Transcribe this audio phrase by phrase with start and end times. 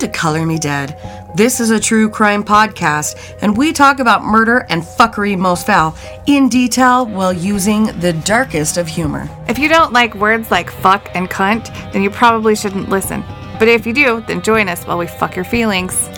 [0.00, 0.98] To Color Me Dead.
[1.34, 5.94] This is a true crime podcast, and we talk about murder and fuckery most foul
[6.26, 9.28] in detail while using the darkest of humor.
[9.46, 13.22] If you don't like words like fuck and cunt, then you probably shouldn't listen.
[13.58, 16.08] But if you do, then join us while we fuck your feelings.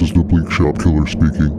[0.00, 1.52] This is the Bleak Shop Killer speaking.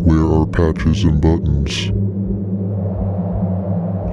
[0.02, 1.94] Wear our patches and buttons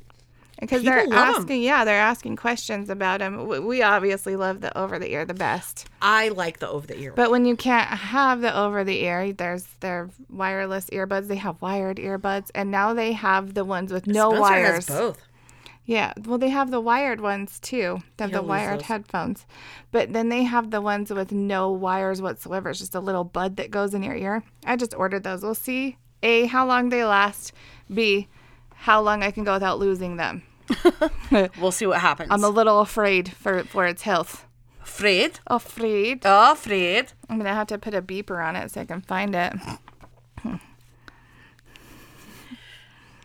[0.63, 3.47] because they're asking, yeah, they're asking questions about them.
[3.67, 7.13] We obviously love the over the ear the best, I like the over the ear.
[7.15, 11.27] but when you can't have the over the ear, there's their wireless earbuds.
[11.27, 14.87] They have wired earbuds, and now they have the ones with no Spencer wires.
[14.87, 15.23] both.
[15.85, 17.99] Yeah, well, they have the wired ones too.
[18.17, 18.87] They have He'll the wired those.
[18.87, 19.47] headphones,
[19.91, 22.71] but then they have the ones with no wires whatsoever.
[22.71, 24.45] It's just a little bud that goes in your ear.
[24.65, 25.43] I just ordered those.
[25.43, 27.53] We'll see a how long they last.
[27.93, 28.29] B
[28.83, 30.43] how long I can go without losing them.
[31.61, 32.29] We'll see what happens.
[32.31, 34.47] I'm a little afraid for for its health.
[34.83, 35.41] Afraid?
[35.47, 36.23] Afraid.
[36.25, 37.13] Afraid.
[37.29, 39.55] I'm gonna have to put a beeper on it so I can find it.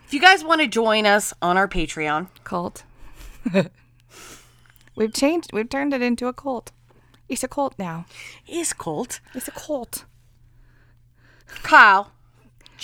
[0.08, 2.84] If you guys want to join us on our Patreon, Cult.
[4.96, 5.52] we've changed.
[5.52, 6.72] We've turned it into a cult.
[7.28, 8.06] It's a cult now.
[8.48, 9.20] is cult.
[9.34, 10.06] It's a cult.
[11.62, 12.10] Kyle,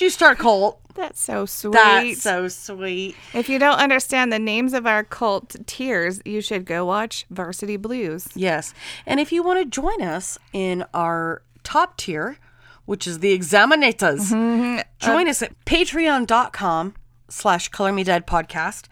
[0.00, 0.80] you start Colt?
[0.94, 1.72] That's so sweet.
[1.72, 3.16] That's so sweet.
[3.32, 7.76] If you don't understand the names of our cult tiers, you should go watch Varsity
[7.76, 8.28] Blues.
[8.34, 8.72] Yes.
[9.04, 12.38] And if you want to join us in our top tier,
[12.84, 14.80] which is the Examinators, mm-hmm.
[14.98, 16.94] join us at patreon.com
[17.28, 18.86] slash color me dead podcast.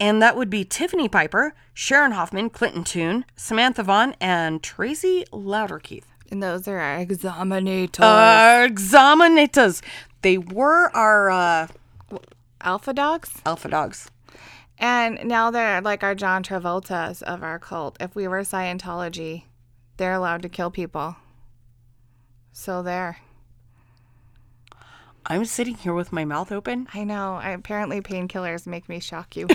[0.00, 6.04] And that would be Tiffany Piper, Sharon Hoffman, Clinton Toon, Samantha Vaughn, and Tracy Louderkeith.
[6.30, 8.00] And those are our examinators.
[8.00, 9.82] Our Examinators.
[10.22, 11.68] They were our uh,
[12.60, 13.40] Alpha dogs.
[13.46, 14.10] alpha dogs.
[14.78, 17.96] And now they're like our John Travoltas of our cult.
[18.00, 19.44] If we were Scientology,
[19.96, 21.16] they're allowed to kill people.
[22.52, 23.18] So there.
[25.26, 26.88] I'm sitting here with my mouth open.
[26.94, 27.34] I know.
[27.34, 29.46] I, apparently, painkillers make me shock you.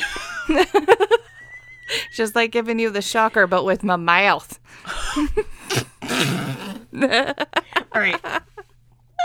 [2.13, 4.59] Just like giving you the shocker, but with my mouth.
[6.93, 8.41] All right.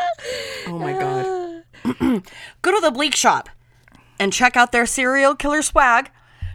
[0.66, 2.22] oh my god.
[2.62, 3.48] Go to the Bleak Shop
[4.18, 6.10] and check out their serial killer swag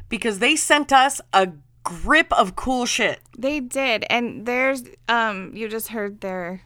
[0.10, 1.50] because they sent us a
[1.84, 3.20] grip of cool shit.
[3.38, 5.52] They did, and there's um.
[5.56, 6.62] You just heard their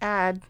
[0.00, 0.42] ad.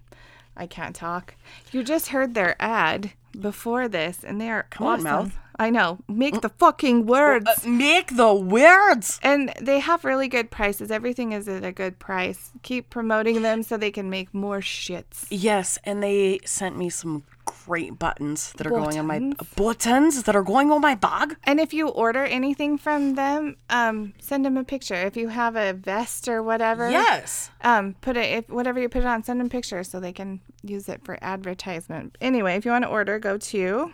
[0.56, 1.36] I can't talk.
[1.72, 5.38] You just heard their ad before this, and they are Come on, mouth.
[5.60, 5.98] I know.
[6.08, 7.66] Make the fucking words.
[7.66, 9.20] Make the words.
[9.22, 10.90] and they have really good prices.
[10.90, 12.50] Everything is at a good price.
[12.62, 15.26] Keep promoting them so they can make more shits.
[15.30, 17.24] Yes, and they sent me some
[17.66, 21.36] great buttons that are going on my buttons that are going on my bag.
[21.44, 24.94] And if you order anything from them, um, send them a picture.
[24.94, 27.50] If you have a vest or whatever, Yes.
[27.62, 30.40] um, put it if whatever you put it on, send them pictures so they can
[30.62, 32.16] use it for advertisement.
[32.20, 33.90] Anyway, if you want to order, go to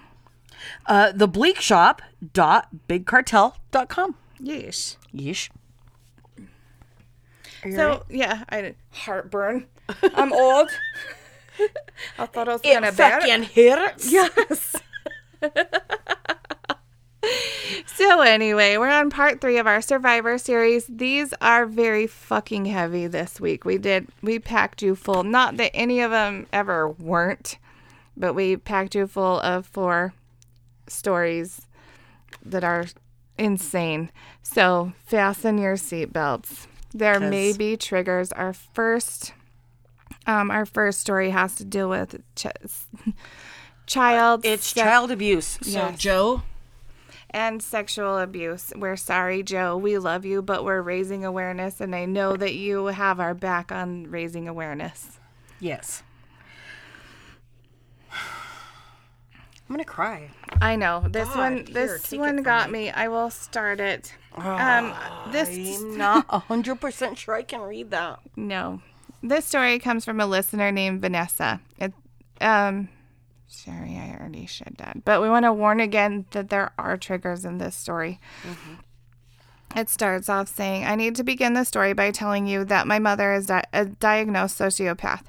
[0.87, 2.03] Uh, the bleak shop
[2.33, 4.15] dot bigcartel.com.
[4.43, 4.97] Yeesh.
[5.15, 5.51] Yeesh.
[7.75, 9.67] So yeah, I did heartburn.
[10.15, 10.69] I'm old.
[12.19, 13.23] I thought I was It gonna bear it.
[13.23, 14.13] fucking hurts.
[14.13, 14.77] Yes.
[17.87, 20.87] so anyway, we're on part three of our Survivor series.
[20.87, 23.65] These are very fucking heavy this week.
[23.65, 25.25] We did we packed you full.
[25.25, 27.59] Not that any of them ever weren't,
[28.17, 30.15] but we packed you full of four
[30.89, 31.63] stories
[32.45, 32.87] that are
[33.39, 34.11] insane.
[34.43, 36.67] So fasten your seatbelts.
[36.95, 38.33] There may be triggers.
[38.33, 39.33] Our first
[40.27, 42.47] um, our first story has to deal with ch-
[43.87, 45.59] child It's sex child abuse.
[45.63, 45.99] So, Yes.
[45.99, 46.43] Joe,
[47.31, 48.73] and sexual abuse.
[48.75, 49.77] We're sorry, Joe.
[49.77, 53.71] We love you, but we're raising awareness, and I know that you have our back
[53.71, 55.19] on raising awareness.
[55.61, 56.03] yes.
[59.69, 60.31] I'm to cry.
[60.61, 61.65] I know this God, one.
[61.73, 62.85] This it one got me.
[62.85, 62.91] me.
[62.91, 64.15] I will start it.
[64.37, 64.95] Um,
[65.33, 65.49] this
[65.81, 68.21] I'm not 100% sure I can read that.
[68.37, 68.81] no,
[69.23, 71.61] this story comes from a listener named Vanessa.
[71.79, 71.93] It,
[72.41, 72.89] um,
[73.49, 77.45] sorry, I already said that, but we want to warn again that there are triggers
[77.45, 78.21] in this story.
[79.75, 82.99] It starts off saying, I need to begin the story by telling you that my
[82.99, 85.25] mother is di- a diagnosed sociopath.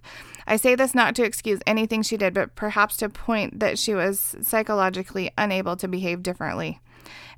[0.49, 3.93] I say this not to excuse anything she did, but perhaps to point that she
[3.93, 6.79] was psychologically unable to behave differently.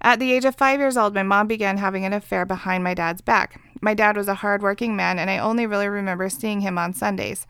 [0.01, 2.93] At the age of five years old, my mom began having an affair behind my
[2.93, 3.59] dad's back.
[3.81, 7.47] My dad was a hardworking man, and I only really remember seeing him on Sundays.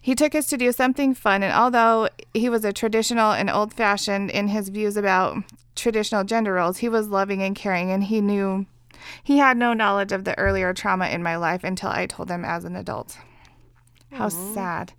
[0.00, 3.74] He took us to do something fun, and although he was a traditional and old
[3.74, 5.38] fashioned in his views about
[5.74, 8.66] traditional gender roles, he was loving and caring, and he knew
[9.22, 12.44] he had no knowledge of the earlier trauma in my life until I told him
[12.44, 13.18] as an adult.
[14.14, 14.92] How sad.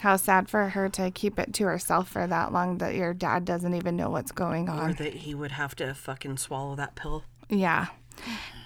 [0.00, 3.44] How sad for her to keep it to herself for that long that your dad
[3.44, 4.90] doesn't even know what's going on.
[4.90, 7.24] Or that he would have to fucking swallow that pill.
[7.48, 7.86] Yeah.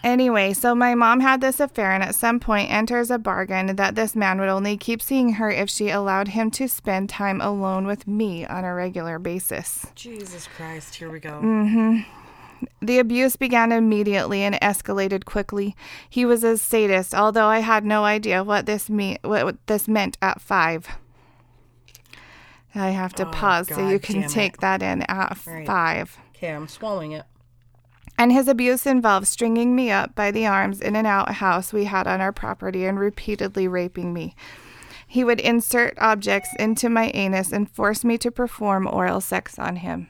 [0.03, 3.95] Anyway, so my mom had this affair, and at some point enters a bargain that
[3.95, 7.87] this man would only keep seeing her if she allowed him to spend time alone
[7.87, 9.87] with me on a regular basis.
[9.95, 11.41] Jesus Christ, here we go.
[11.43, 12.07] Mm.
[12.81, 15.75] The abuse began immediately and escalated quickly.
[16.09, 20.19] He was a sadist, although I had no idea what this me- what this meant
[20.21, 20.89] at five.
[22.75, 24.31] I have to oh, pause so you can damn it.
[24.31, 25.67] take that in at Right.
[25.67, 26.19] five.
[26.37, 27.25] Okay, I'm swallowing it.
[28.17, 32.07] And his abuse involved stringing me up by the arms in an outhouse we had
[32.07, 34.35] on our property and repeatedly raping me.
[35.07, 39.77] He would insert objects into my anus and force me to perform oral sex on
[39.77, 40.09] him.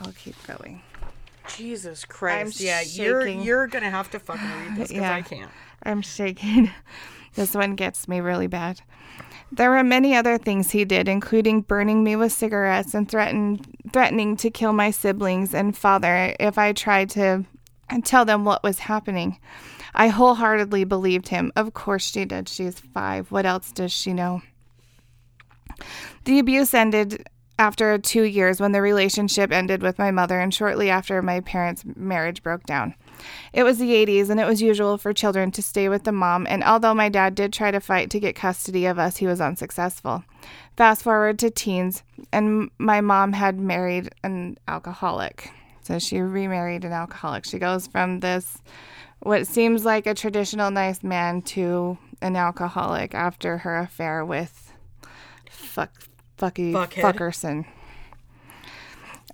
[0.00, 0.82] I'll keep going.
[1.56, 2.60] Jesus Christ.
[2.60, 3.02] yeah, shaking.
[3.04, 5.14] you're you're gonna have to fucking read this because Yeah.
[5.14, 5.50] I can't.
[5.82, 6.70] I'm shaking.
[7.34, 8.80] this one gets me really bad.
[9.52, 13.60] There were many other things he did, including burning me with cigarettes and threaten,
[13.92, 17.44] threatening to kill my siblings and father if I tried to
[18.04, 19.40] tell them what was happening.
[19.92, 21.50] I wholeheartedly believed him.
[21.56, 22.48] Of course she did.
[22.48, 23.32] She's five.
[23.32, 24.42] What else does she know?
[26.26, 27.26] The abuse ended
[27.60, 31.84] after two years when the relationship ended with my mother and shortly after my parents'
[31.94, 32.94] marriage broke down.
[33.52, 36.46] It was the 80s and it was usual for children to stay with the mom,
[36.48, 39.42] and although my dad did try to fight to get custody of us, he was
[39.42, 40.24] unsuccessful.
[40.78, 42.02] Fast forward to teens,
[42.32, 45.50] and my mom had married an alcoholic.
[45.82, 47.44] So she remarried an alcoholic.
[47.44, 48.56] She goes from this,
[49.18, 54.72] what seems like a traditional nice man, to an alcoholic after her affair with
[55.50, 55.92] fuck,
[56.40, 57.66] fucky fuckerson.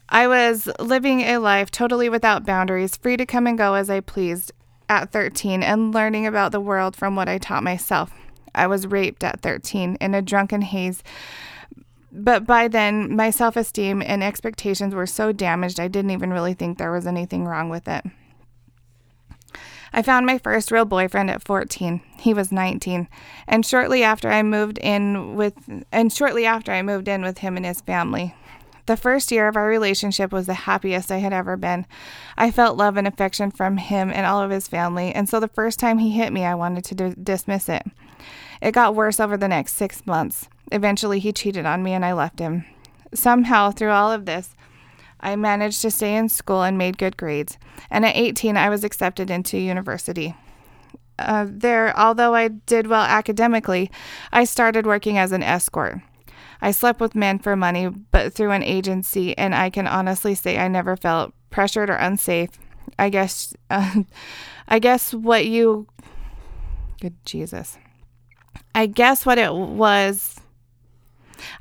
[0.09, 4.01] I was living a life totally without boundaries, free to come and go as I
[4.01, 4.53] pleased
[4.89, 8.13] at 13 and learning about the world from what I taught myself.
[8.55, 11.03] I was raped at 13 in a drunken haze.
[12.13, 16.55] But by then, my self esteem and expectations were so damaged, I didn't even really
[16.55, 18.05] think there was anything wrong with it.
[19.97, 22.03] I found my first real boyfriend at 14.
[22.19, 23.09] He was 19,
[23.49, 25.55] and shortly after I moved in with
[25.91, 28.35] and shortly after I moved in with him and his family.
[28.85, 31.87] The first year of our relationship was the happiest I had ever been.
[32.37, 35.49] I felt love and affection from him and all of his family, and so the
[35.49, 37.85] first time he hit me, I wanted to d- dismiss it.
[38.61, 40.47] It got worse over the next six months.
[40.71, 42.67] Eventually, he cheated on me and I left him.
[43.15, 44.55] Somehow, through all of this,
[45.21, 47.59] I managed to stay in school and made good grades.
[47.91, 50.35] And at 18, I was accepted into university.
[51.19, 53.91] uh, there, although I did well academically,
[54.33, 56.01] I started working as an escort.
[56.61, 60.59] I slept with men for money, but through an agency, and I can honestly say
[60.59, 62.51] I never felt pressured or unsafe.
[62.99, 64.03] I guess, uh,
[64.69, 65.87] I guess what you,
[67.01, 67.79] good Jesus,
[68.75, 70.41] I guess what it was.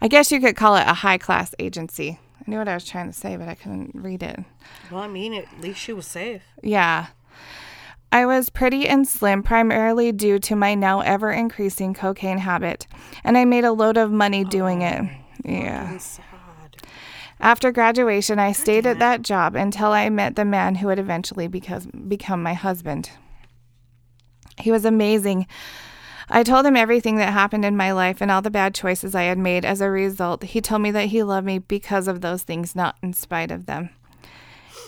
[0.01, 2.19] I guess you could call it a high class agency.
[2.45, 4.39] I knew what I was trying to say, but I couldn't read it.
[4.91, 6.43] Well, I mean, at least she was safe.
[6.61, 7.07] Yeah.
[8.11, 12.87] I was pretty and slim primarily due to my now ever increasing cocaine habit,
[13.23, 15.01] and I made a load of money doing it.
[15.01, 15.97] Oh, oh, yeah.
[15.97, 16.23] Sad.
[17.39, 21.47] After graduation, I stayed at that job until I met the man who would eventually
[21.47, 23.09] because, become my husband.
[24.57, 25.47] He was amazing.
[26.29, 29.23] I told him everything that happened in my life and all the bad choices I
[29.23, 30.43] had made as a result.
[30.43, 33.65] He told me that he loved me because of those things, not in spite of
[33.67, 33.89] them.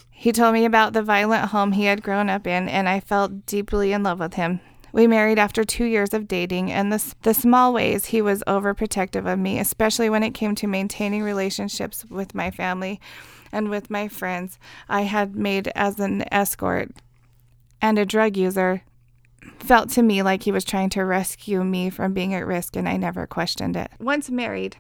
[0.10, 3.46] He told me about the violent home he had grown up in, and I felt
[3.46, 4.62] deeply in love with him.
[4.92, 9.32] We married after two years of dating, and the, the small ways he was overprotective
[9.32, 13.00] of me, especially when it came to maintaining relationships with my family
[13.52, 14.58] and with my friends
[14.90, 16.90] I had made as an escort
[17.80, 18.82] and a drug user,
[19.60, 22.88] felt to me like he was trying to rescue me from being at risk, and
[22.88, 23.92] I never questioned it.
[24.00, 24.78] Once married,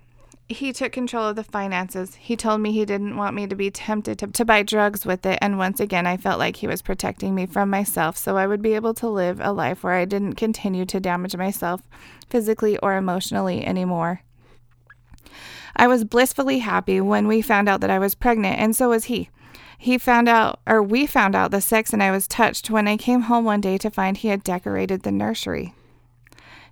[0.49, 2.15] he took control of the finances.
[2.15, 5.25] He told me he didn't want me to be tempted to, to buy drugs with
[5.25, 8.47] it, and once again, I felt like he was protecting me from myself so I
[8.47, 11.81] would be able to live a life where I didn't continue to damage myself
[12.29, 14.21] physically or emotionally anymore.
[15.75, 19.05] I was blissfully happy when we found out that I was pregnant, and so was
[19.05, 19.29] he.
[19.77, 22.98] He found out, or we found out, the sex, and I was touched when I
[22.98, 25.74] came home one day to find he had decorated the nursery.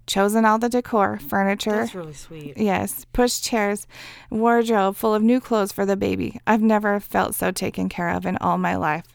[0.07, 2.57] Chosen all the decor, furniture, That's really sweet.
[2.57, 3.87] Yes, push chairs,
[4.29, 6.39] wardrobe full of new clothes for the baby.
[6.45, 9.05] I've never felt so taken care of in all my life.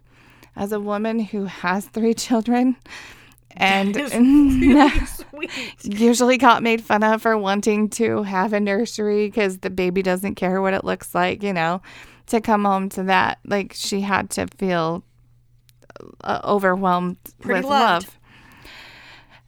[0.56, 2.76] As a woman who has three children
[3.56, 3.94] and
[5.06, 5.50] Sweet.
[5.84, 10.34] usually got made fun of for wanting to have a nursery because the baby doesn't
[10.34, 11.82] care what it looks like, you know,
[12.30, 15.04] to come home to that, like she had to feel
[16.22, 18.06] uh, overwhelmed Pretty with loved.
[18.06, 18.16] love.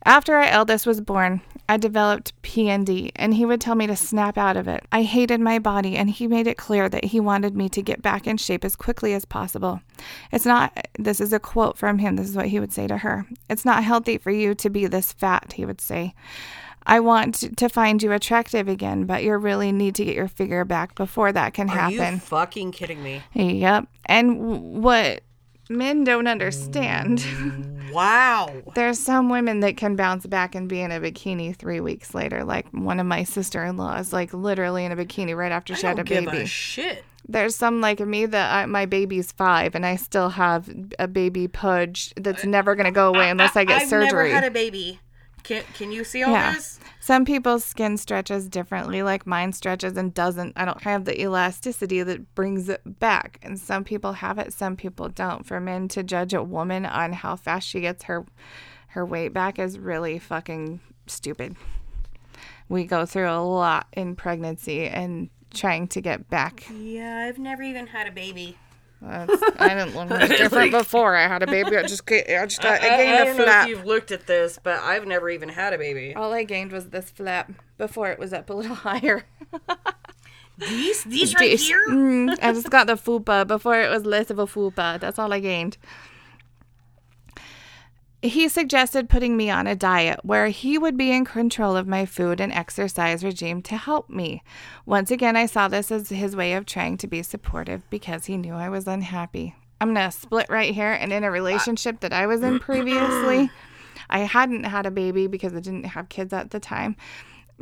[0.04, 4.36] After our eldest was born, I developed PND, and he would tell me to snap
[4.36, 4.84] out of it.
[4.90, 8.02] I hated my body, and he made it clear that he wanted me to get
[8.02, 9.80] back in shape as quickly as possible.
[10.32, 12.98] It's not, this is a quote from him, this is what he would say to
[12.98, 13.26] her.
[13.48, 16.14] It's not healthy for you to be this fat, he would say.
[16.86, 20.64] I want to find you attractive again, but you really need to get your figure
[20.64, 22.14] back before that can Are happen.
[22.14, 23.22] you fucking kidding me?
[23.34, 23.86] Yep.
[24.06, 25.22] And what
[25.68, 27.18] men don't understand.
[27.20, 28.48] Mm, wow.
[28.74, 32.44] There's some women that can bounce back and be in a bikini three weeks later.
[32.44, 35.86] Like one of my sister in laws, like literally in a bikini right after she
[35.86, 36.38] I had a baby.
[36.38, 37.04] a shit.
[37.28, 41.46] There's some like me that I, my baby's five and I still have a baby
[41.46, 44.06] pudge that's never going to go away unless I get surgery.
[44.06, 44.28] I've surgery.
[44.30, 44.98] never had a baby.
[45.42, 46.52] Can Can you see all Yeah.
[46.54, 46.78] this?
[47.00, 50.52] Some people's skin stretches differently, like mine stretches and doesn't.
[50.56, 53.38] I don't have the elasticity that brings it back.
[53.42, 55.44] And some people have it, some people don't.
[55.44, 58.24] For men to judge a woman on how fast she gets her
[58.88, 61.56] her weight back is really fucking stupid.
[62.68, 66.64] We go through a lot in pregnancy and trying to get back.
[66.72, 68.58] Yeah, I've never even had a baby.
[69.04, 71.76] That's, I didn't look much different before I had a baby.
[71.76, 73.64] I just I just I, I, gained I a don't know flap.
[73.64, 76.14] if you've looked at this, but I've never even had a baby.
[76.14, 79.24] All I gained was this flap before it was up a little higher.
[80.58, 81.66] These These right Dish.
[81.66, 81.82] here.
[81.88, 85.00] Mm, I just got the fupa before it was less of a fupa.
[85.00, 85.78] That's all I gained.
[88.22, 92.06] He suggested putting me on a diet where he would be in control of my
[92.06, 94.44] food and exercise regime to help me.
[94.86, 98.36] Once again, I saw this as his way of trying to be supportive because he
[98.36, 99.56] knew I was unhappy.
[99.80, 100.92] I'm going to split right here.
[100.92, 103.50] And in a relationship that I was in previously,
[104.08, 106.94] I hadn't had a baby because I didn't have kids at the time.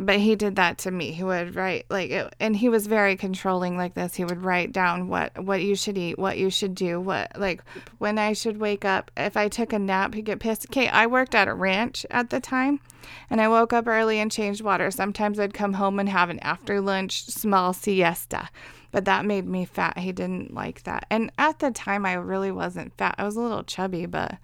[0.02, 1.12] But he did that to me.
[1.12, 4.14] He would write like, it, and he was very controlling like this.
[4.14, 7.62] He would write down what what you should eat, what you should do, what like
[7.98, 9.10] when I should wake up.
[9.14, 10.66] If I took a nap, he'd get pissed.
[10.70, 12.80] Okay, I worked at a ranch at the time,
[13.28, 14.90] and I woke up early and changed water.
[14.90, 18.48] Sometimes I'd come home and have an after lunch small siesta,
[18.92, 19.98] but that made me fat.
[19.98, 21.04] He didn't like that.
[21.10, 23.16] And at the time, I really wasn't fat.
[23.18, 24.38] I was a little chubby, but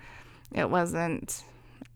[0.53, 1.45] it wasn't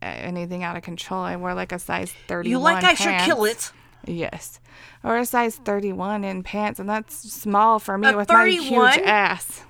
[0.02, 1.20] anything out of control.
[1.20, 3.72] I wore like a size 31 You like I should kill it.
[4.06, 4.60] Yes.
[5.04, 8.98] Or a size 31 in pants, and that's small for me A with my huge
[8.98, 9.64] ass.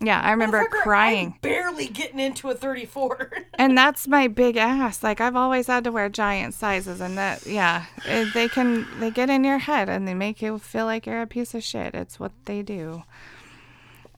[0.00, 1.34] Yeah, I remember crying.
[1.34, 3.30] I'm barely getting into a 34.
[3.56, 5.04] And that's my big ass.
[5.04, 7.86] Like I've always had to wear giant sizes and that yeah,
[8.34, 11.26] they can they get in your head and they make you feel like you're a
[11.26, 11.94] piece of shit.
[11.94, 13.04] It's what they do.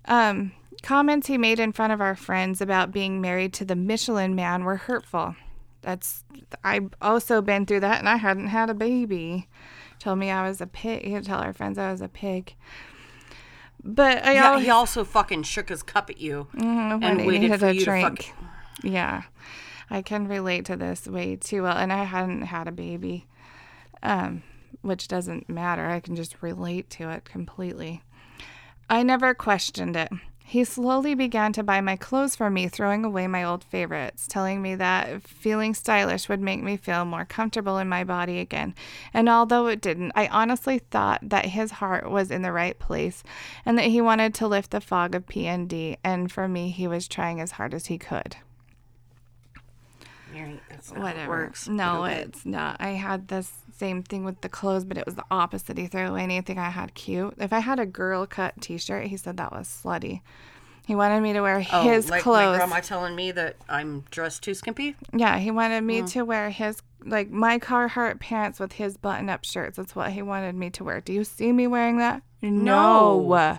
[0.06, 0.52] Um
[0.86, 4.64] comments he made in front of our friends about being married to the Michelin man
[4.64, 5.34] were hurtful.
[5.82, 6.24] That's
[6.64, 9.48] I've also been through that, and I hadn't had a baby.
[9.98, 11.02] Told me I was a pig.
[11.04, 12.54] He'd tell our friends I was a pig.
[13.82, 17.26] But I Yeah, al- he also fucking shook his cup at you when and he
[17.26, 18.32] waited for a you drink.
[18.82, 18.88] to.
[18.88, 19.22] Yeah,
[19.90, 23.26] I can relate to this way too well, and I hadn't had a baby,
[24.02, 24.42] um,
[24.82, 25.86] which doesn't matter.
[25.86, 28.02] I can just relate to it completely.
[28.90, 30.12] I never questioned it.
[30.48, 34.62] He slowly began to buy my clothes for me, throwing away my old favorites, telling
[34.62, 38.76] me that feeling stylish would make me feel more comfortable in my body again.
[39.12, 43.24] And although it didn't, I honestly thought that his heart was in the right place
[43.64, 45.96] and that he wanted to lift the fog of PND.
[46.04, 48.36] And for me, he was trying as hard as he could.
[50.68, 51.28] That's not it Whatever.
[51.28, 51.68] works.
[51.68, 52.20] No, okay.
[52.22, 52.76] it's not.
[52.80, 55.76] I had this same thing with the clothes, but it was the opposite.
[55.78, 57.34] He threw away anything I had cute.
[57.38, 60.20] If I had a girl cut t shirt, he said that was slutty.
[60.86, 62.52] He wanted me to wear Oh, his like clothes.
[62.52, 64.94] my grandma telling me that I'm dressed too skimpy.
[65.12, 66.10] Yeah, he wanted me Mm.
[66.12, 69.76] to wear his like my Carhartt pants with his button-up shirts.
[69.76, 71.00] That's what he wanted me to wear.
[71.00, 72.22] Do you see me wearing that?
[72.40, 73.58] No.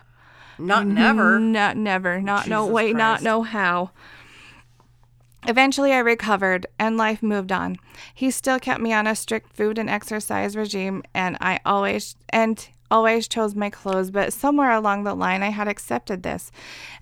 [0.59, 1.39] Not never.
[1.39, 2.19] Not never.
[2.21, 2.93] Not no Jesus way.
[2.93, 3.23] Not Christ.
[3.23, 3.91] no how.
[5.45, 7.77] Eventually, I recovered and life moved on.
[8.13, 12.67] He still kept me on a strict food and exercise regime, and I always and
[12.89, 14.11] always chose my clothes.
[14.11, 16.51] But somewhere along the line, I had accepted this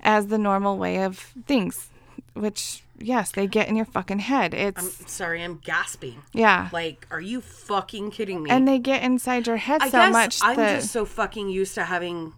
[0.01, 1.89] as the normal way of things,
[2.34, 4.54] which yes, they get in your fucking head.
[4.54, 6.22] It's I'm sorry, I'm gasping.
[6.34, 8.50] yeah, Like, are you fucking kidding me?
[8.51, 11.50] and they get inside your head I so guess much I'm that just so fucking
[11.50, 12.34] used to having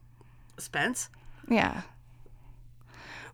[0.57, 1.09] Spence.
[1.49, 1.81] yeah.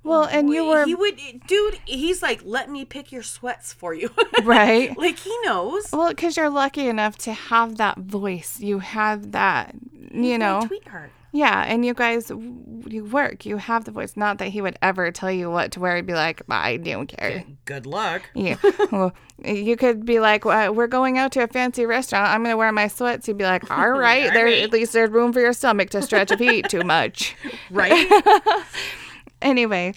[0.04, 1.80] Well, and you were He would, dude.
[1.86, 4.10] He's like, let me pick your sweats for you.
[4.44, 4.98] right.
[4.98, 5.92] like he knows.
[5.92, 8.60] Well, because you're lucky enough to have that voice.
[8.60, 9.76] You have that,
[10.12, 10.66] you know.
[10.68, 11.12] sweetheart.
[11.36, 13.44] Yeah, and you guys, you work.
[13.44, 14.16] You have the voice.
[14.16, 15.96] Not that he would ever tell you what to wear.
[15.96, 17.44] He'd be like, I don't care.
[17.66, 18.30] Good luck.
[18.36, 18.58] Yeah.
[18.92, 19.14] well,
[19.44, 22.30] you could be like, well, we're going out to a fancy restaurant.
[22.30, 23.26] I'm going to wear my sweats.
[23.26, 26.30] He'd be like, all right, there at least there's room for your stomach to stretch
[26.30, 27.36] if you eat too much.
[27.72, 28.08] Right?
[29.44, 29.94] Anyway,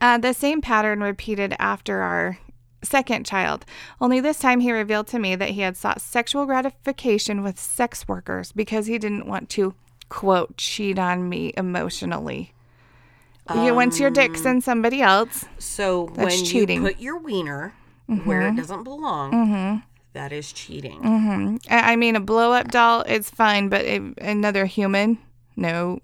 [0.00, 2.38] uh, the same pattern repeated after our
[2.84, 3.64] second child,
[4.00, 8.06] only this time he revealed to me that he had sought sexual gratification with sex
[8.06, 9.74] workers because he didn't want to,
[10.08, 12.52] quote, cheat on me emotionally.
[13.54, 16.82] you, once your dick's um, in somebody else, so That's when cheating.
[16.82, 17.74] you put your wiener
[18.08, 18.28] mm-hmm.
[18.28, 19.78] where it doesn't belong, mm-hmm.
[20.14, 21.00] that is cheating.
[21.00, 21.56] Mm-hmm.
[21.70, 25.18] I I mean, a blow up doll, it's fine, but a, another human,
[25.56, 26.00] no.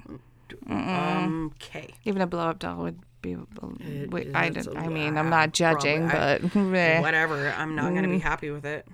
[0.69, 1.89] Um, okay.
[2.05, 3.37] Even a blow up doll would be.
[3.37, 6.55] wait, I, a- I mean, I I'm not judging, probably- but.
[6.61, 7.01] meh.
[7.01, 7.53] Whatever.
[7.57, 8.23] I'm not gonna be Mm.
[8.23, 8.87] happy with it.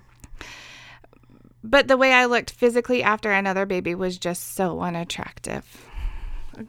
[1.65, 5.65] But the way I looked physically after another baby was just so unattractive.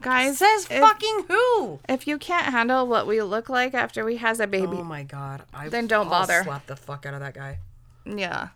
[0.00, 1.78] Guys, Says if, fucking who?
[1.88, 5.02] if you can't handle what we look like after we has a baby, Oh my
[5.04, 5.44] god.
[5.54, 6.42] I, Then don't I'll bother.
[6.44, 7.58] Slap the fuck out of that guy.
[8.04, 8.48] yeah.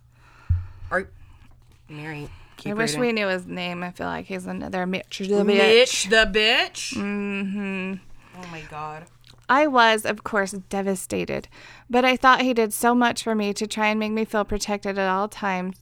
[0.90, 1.08] Are
[1.88, 2.28] Mary?
[2.62, 3.00] Keep I wish reading.
[3.00, 3.82] we knew his name.
[3.82, 5.46] I feel like he's another Mitch the bitch.
[5.46, 6.94] Mitch the bitch.
[6.94, 7.94] Mm-hmm.
[8.40, 9.06] Oh my god.
[9.48, 11.48] I was, of course, devastated,
[11.90, 14.44] but I thought he did so much for me to try and make me feel
[14.44, 15.76] protected at all times,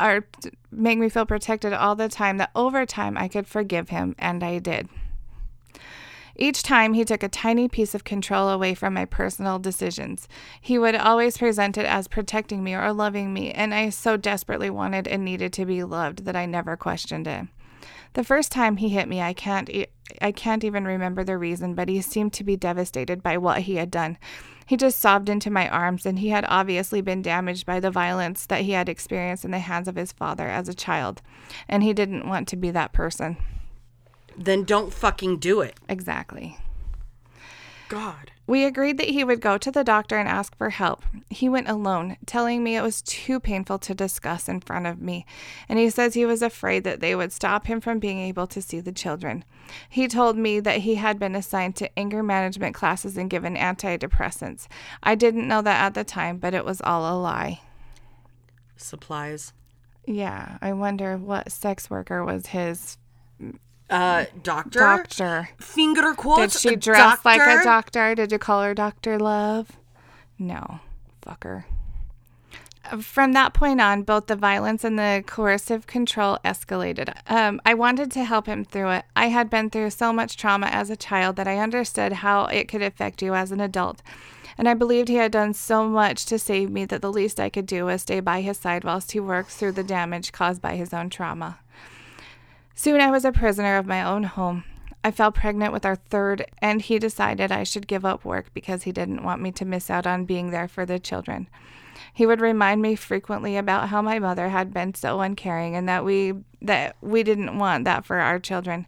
[0.00, 3.88] or t- make me feel protected all the time that over time I could forgive
[3.88, 4.88] him, and I did.
[6.36, 10.28] Each time he took a tiny piece of control away from my personal decisions.
[10.60, 14.70] He would always present it as protecting me or loving me, and I so desperately
[14.70, 17.46] wanted and needed to be loved that I never questioned it.
[18.14, 19.86] The first time he hit me, I can't e-
[20.20, 23.76] I can't even remember the reason, but he seemed to be devastated by what he
[23.76, 24.18] had done.
[24.66, 28.46] He just sobbed into my arms, and he had obviously been damaged by the violence
[28.46, 31.22] that he had experienced in the hands of his father as a child,
[31.68, 33.36] and he didn't want to be that person.
[34.36, 35.76] Then don't fucking do it.
[35.88, 36.58] Exactly.
[37.88, 38.32] God.
[38.46, 41.02] We agreed that he would go to the doctor and ask for help.
[41.30, 45.24] He went alone, telling me it was too painful to discuss in front of me,
[45.68, 48.60] and he says he was afraid that they would stop him from being able to
[48.60, 49.44] see the children.
[49.88, 54.66] He told me that he had been assigned to anger management classes and given antidepressants.
[55.02, 57.60] I didn't know that at the time, but it was all a lie.
[58.76, 59.54] Supplies.
[60.06, 62.98] Yeah, I wonder what sex worker was his
[63.90, 64.78] Uh, doctor.
[64.78, 65.48] doctor.
[65.58, 66.62] Finger quotes.
[66.62, 68.14] Did she dress like a doctor?
[68.14, 69.18] Did you call her Dr.
[69.18, 69.72] Love?
[70.38, 70.80] No,
[71.24, 71.64] fucker.
[73.00, 77.14] From that point on, both the violence and the coercive control escalated.
[77.30, 79.04] Um, I wanted to help him through it.
[79.16, 82.68] I had been through so much trauma as a child that I understood how it
[82.68, 84.02] could affect you as an adult.
[84.58, 87.48] And I believed he had done so much to save me that the least I
[87.48, 90.76] could do was stay by his side whilst he worked through the damage caused by
[90.76, 91.58] his own trauma.
[92.76, 94.64] Soon I was a prisoner of my own home.
[95.04, 98.82] I fell pregnant with our third, and he decided I should give up work because
[98.82, 101.46] he didn't want me to miss out on being there for the children.
[102.12, 106.04] He would remind me frequently about how my mother had been so uncaring and that
[106.04, 108.86] we that we didn't want that for our children.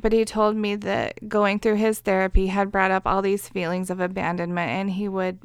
[0.00, 3.90] But he told me that going through his therapy had brought up all these feelings
[3.90, 5.38] of abandonment and he would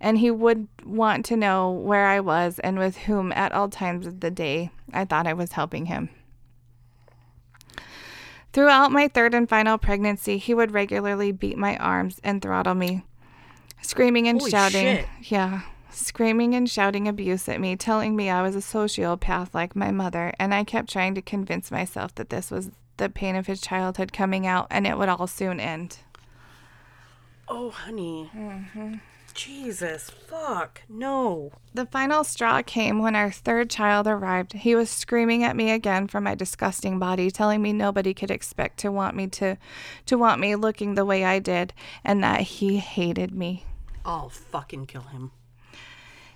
[0.00, 4.06] and he would want to know where I was and with whom at all times
[4.06, 6.10] of the day I thought I was helping him.
[8.52, 13.04] Throughout my third and final pregnancy, he would regularly beat my arms and throttle me,
[13.80, 14.96] screaming and Holy shouting.
[14.96, 15.08] shit.
[15.22, 15.60] Yeah,
[15.90, 20.32] screaming and shouting abuse at me, telling me I was a sociopath like my mother,
[20.38, 24.12] and I kept trying to convince myself that this was the pain of his childhood
[24.12, 25.98] coming out and it would all soon end.
[27.48, 28.30] Oh, honey.
[28.36, 28.94] Mm-hmm.
[29.42, 30.82] Jesus, fuck.
[30.86, 31.50] No.
[31.72, 34.52] The final straw came when our third child arrived.
[34.52, 38.78] He was screaming at me again for my disgusting body, telling me nobody could expect
[38.80, 39.56] to want me to
[40.04, 41.72] to want me looking the way I did
[42.04, 43.64] and that he hated me.
[44.04, 45.30] I'll fucking kill him.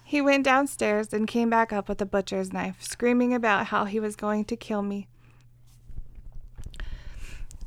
[0.03, 4.01] He went downstairs and came back up with a butcher's knife, screaming about how he
[4.01, 5.09] was going to kill me.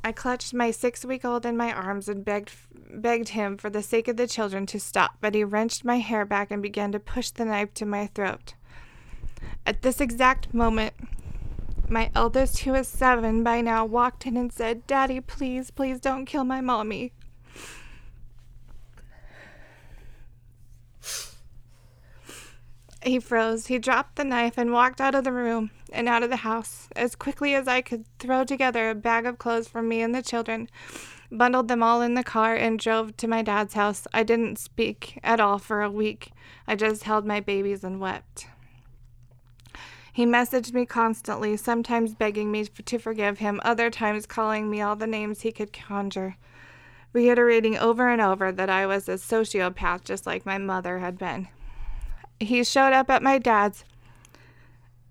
[0.08, 2.50] I clutched my six week old in my arms and begged,
[2.90, 6.26] begged him, for the sake of the children, to stop, but he wrenched my hair
[6.26, 8.54] back and began to push the knife to my throat.
[9.66, 10.94] At this exact moment,
[11.90, 16.26] my eldest, who is seven by now, walked in and said, Daddy, please, please don't
[16.26, 17.14] kill my mommy.
[23.04, 23.68] He froze.
[23.68, 26.90] He dropped the knife and walked out of the room and out of the house
[26.96, 30.22] as quickly as I could throw together a bag of clothes for me and the
[30.22, 30.68] children,
[31.32, 34.08] bundled them all in the car, and drove to my dad's house.
[34.14, 36.32] I didn't speak at all for a week.
[36.68, 38.48] I just held my babies and wept.
[40.14, 44.96] He messaged me constantly, sometimes begging me to forgive him, other times calling me all
[44.96, 46.38] the names he could conjure,
[47.14, 51.50] reiterating over and over that I was a sociopath just like my mother had been.
[52.40, 53.86] He showed up at my dad's,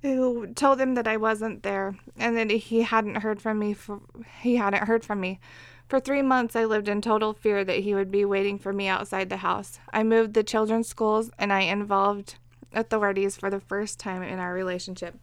[0.03, 4.01] who told him that I wasn't there and that he hadn't heard from me for
[4.41, 5.41] he hadn't heard from me.
[5.89, 8.89] For three months, I lived in total fear that he would be waiting for me
[8.89, 9.79] outside the house.
[9.93, 12.37] I moved the children's schools and I involved
[12.73, 15.17] authorities for the first time in our relationship.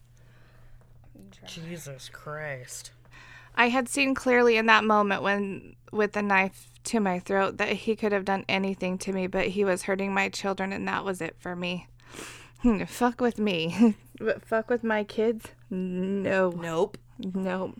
[1.45, 2.91] Jesus Christ.
[3.55, 7.69] I had seen clearly in that moment when, with the knife to my throat, that
[7.69, 11.05] he could have done anything to me, but he was hurting my children, and that
[11.05, 11.87] was it for me.
[12.87, 15.49] fuck with me, but fuck with my kids?
[15.69, 16.49] No.
[16.51, 16.97] Nope.
[17.19, 17.79] Nope.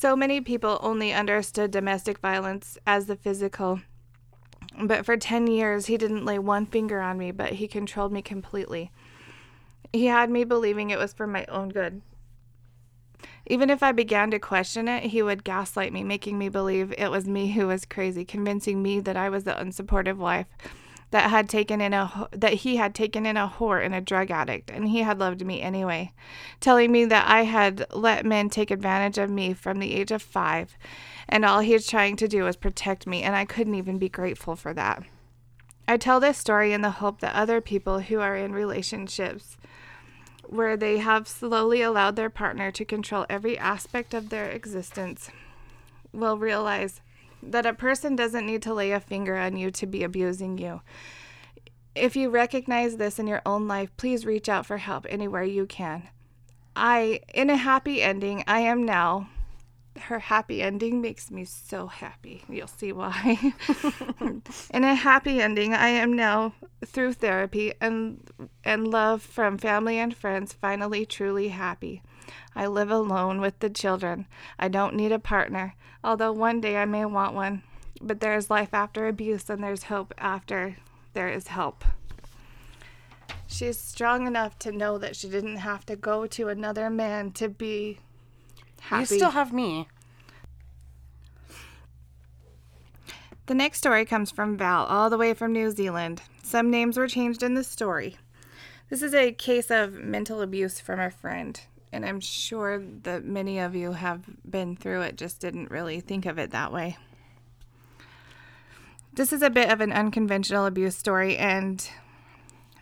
[0.00, 3.80] So many people only understood domestic violence as the physical.
[4.80, 8.22] But for 10 years, he didn't lay one finger on me, but he controlled me
[8.22, 8.92] completely.
[9.92, 12.00] He had me believing it was for my own good.
[13.48, 17.10] Even if I began to question it, he would gaslight me, making me believe it
[17.10, 20.46] was me who was crazy, convincing me that I was the unsupportive wife
[21.10, 24.30] that had taken in a that he had taken in a whore and a drug
[24.30, 26.12] addict and he had loved me anyway
[26.60, 30.22] telling me that I had let men take advantage of me from the age of
[30.22, 30.76] 5
[31.28, 34.08] and all he was trying to do was protect me and I couldn't even be
[34.08, 35.02] grateful for that.
[35.86, 39.56] I tell this story in the hope that other people who are in relationships
[40.44, 45.30] where they have slowly allowed their partner to control every aspect of their existence
[46.12, 47.00] will realize
[47.42, 50.80] that a person doesn't need to lay a finger on you to be abusing you.
[51.94, 55.66] If you recognize this in your own life, please reach out for help anywhere you
[55.66, 56.08] can.
[56.76, 59.28] I, in a happy ending, I am now.
[59.98, 62.44] Her happy ending makes me so happy.
[62.48, 63.54] You'll see why.
[64.70, 66.54] in a happy ending, I am now
[66.86, 68.30] through therapy and
[68.62, 72.02] and love from family and friends finally truly happy.
[72.58, 74.26] I live alone with the children.
[74.58, 77.62] I don't need a partner, although one day I may want one.
[78.00, 80.76] But there is life after abuse and there's hope after
[81.12, 81.84] there is help.
[83.46, 87.48] She's strong enough to know that she didn't have to go to another man to
[87.48, 88.00] be
[88.80, 89.14] happy.
[89.14, 89.86] You still have me.
[93.46, 96.22] The next story comes from Val, all the way from New Zealand.
[96.42, 98.16] Some names were changed in the story.
[98.90, 101.60] This is a case of mental abuse from a friend,
[101.92, 106.26] and I'm sure that many of you have been through it, just didn't really think
[106.26, 106.96] of it that way.
[109.12, 111.88] This is a bit of an unconventional abuse story and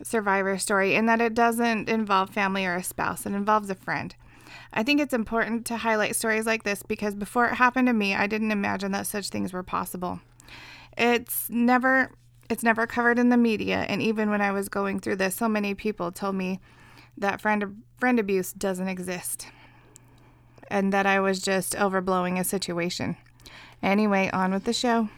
[0.02, 4.14] survivor story in that it doesn't involve family or a spouse, it involves a friend.
[4.72, 8.14] I think it's important to highlight stories like this because before it happened to me,
[8.14, 10.20] I didn't imagine that such things were possible.
[10.96, 12.10] It's never
[12.48, 15.48] it's never covered in the media and even when I was going through this, so
[15.48, 16.60] many people told me
[17.18, 19.48] that friend friend abuse doesn't exist
[20.68, 23.16] and that I was just overblowing a situation.
[23.82, 25.08] Anyway, on with the show.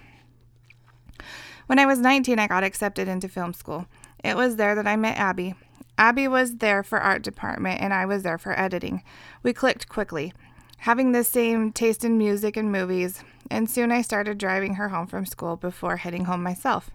[1.67, 3.87] When I was 19, I got accepted into film school.
[4.25, 5.55] It was there that I met Abby.
[5.97, 9.03] Abby was there for art department and I was there for editing.
[9.43, 10.33] We clicked quickly,
[10.79, 15.07] having the same taste in music and movies, and soon I started driving her home
[15.07, 16.91] from school before heading home myself.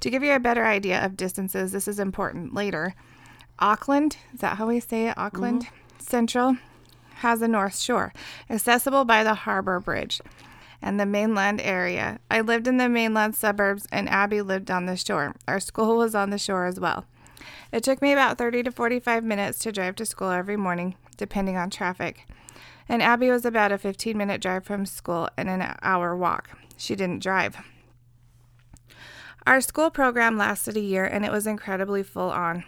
[0.00, 2.94] To give you a better idea of distances, this is important later.
[3.60, 5.18] Auckland, is that how we say it?
[5.18, 5.74] Auckland mm-hmm.
[5.98, 6.56] Central
[7.16, 8.12] has a North Shore,
[8.48, 10.20] accessible by the Harbor Bridge
[10.82, 12.18] and the mainland area.
[12.30, 15.34] I lived in the mainland suburbs, and Abby lived on the shore.
[15.46, 17.04] Our school was on the shore as well.
[17.72, 21.56] It took me about 30 to 45 minutes to drive to school every morning, depending
[21.56, 22.26] on traffic.
[22.88, 26.50] And Abby was about a 15 minute drive from school and an hour walk.
[26.76, 27.56] She didn't drive.
[29.46, 32.64] Our school program lasted a year and it was incredibly full on.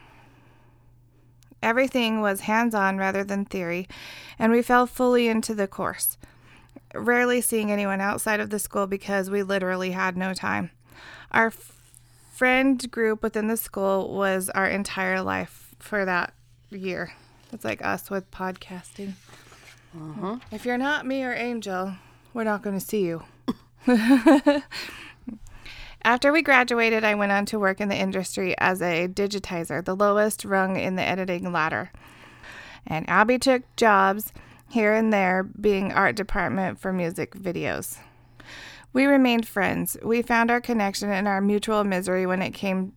[1.62, 3.88] Everything was hands on rather than theory,
[4.38, 6.18] and we fell fully into the course.
[6.94, 10.70] Rarely seeing anyone outside of the school because we literally had no time.
[11.30, 11.80] Our f-
[12.32, 16.34] friend group within the school was our entire life for that
[16.70, 17.12] year.
[17.52, 19.14] It's like us with podcasting.
[19.94, 20.38] Uh-huh.
[20.50, 21.94] If you're not me or Angel,
[22.34, 23.22] we're not going to see you.
[26.04, 29.94] After we graduated, I went on to work in the industry as a digitizer, the
[29.94, 31.92] lowest rung in the editing ladder.
[32.84, 34.32] And Abby took jobs
[34.68, 37.98] here and there, being art department for music videos.
[38.92, 39.96] We remained friends.
[40.02, 42.94] We found our connection and our mutual misery when it came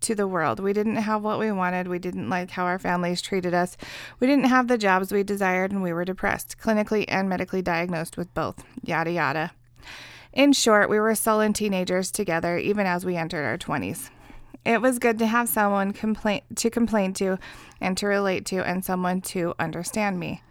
[0.00, 0.58] to the world.
[0.58, 1.86] We didn't have what we wanted.
[1.86, 3.76] We didn't like how our families treated us.
[4.18, 8.16] We didn't have the jobs we desired, and we were depressed, clinically and medically diagnosed
[8.16, 8.64] with both.
[8.82, 9.52] Yada, yada.
[10.32, 14.10] In short, we were sullen teenagers together, even as we entered our 20s.
[14.64, 17.38] It was good to have someone complain to complain to
[17.80, 20.42] and to relate to and someone to understand me.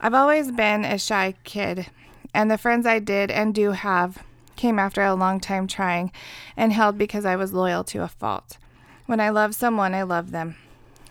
[0.00, 1.86] I've always been a shy kid,
[2.34, 4.24] and the friends I did and do have
[4.56, 6.10] came after a long time trying
[6.56, 8.58] and held because I was loyal to a fault.
[9.06, 10.56] When I love someone, I love them.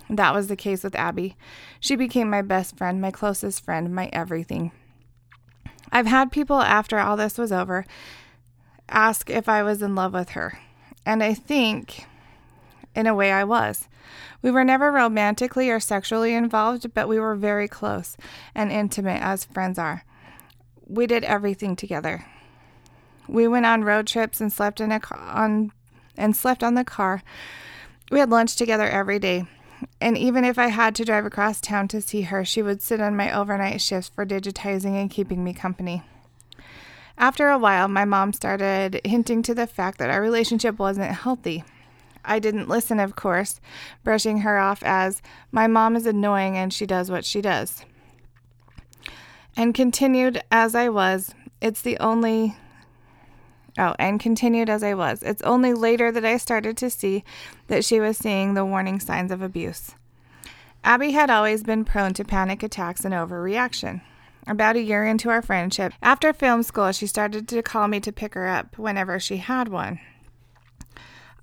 [0.10, 1.36] That was the case with Abby.
[1.80, 4.72] She became my best friend, my closest friend, my everything.
[5.92, 7.86] I've had people after all this was over
[8.90, 10.60] ask if I was in love with her.
[11.06, 12.06] And I think,
[12.96, 13.88] in a way, I was.
[14.42, 18.18] We were never romantically or sexually involved, but we were very close
[18.54, 20.04] and intimate as friends are.
[20.86, 22.26] We did everything together.
[23.28, 25.72] We went on road trips and slept in a on
[26.16, 27.24] and slept on the car.
[28.10, 29.46] We had lunch together every day.
[30.00, 33.02] And even if I had to drive across town to see her, she would sit
[33.02, 36.04] on my overnight shifts for digitizing and keeping me company.
[37.18, 41.64] After a while, my mom started hinting to the fact that our relationship wasn't healthy.
[42.24, 43.60] I didn't listen, of course,
[44.04, 47.86] brushing her off as my mom is annoying and she does what she does.
[49.56, 51.34] And continued as I was.
[51.60, 52.56] It's the only
[53.78, 55.22] Oh, and continued as I was.
[55.22, 57.24] It's only later that I started to see
[57.68, 59.92] that she was seeing the warning signs of abuse.
[60.84, 64.02] Abby had always been prone to panic attacks and overreaction.
[64.48, 68.14] About a year into our friendship, after film school, she started to call me to
[68.14, 70.00] pick her up whenever she had one.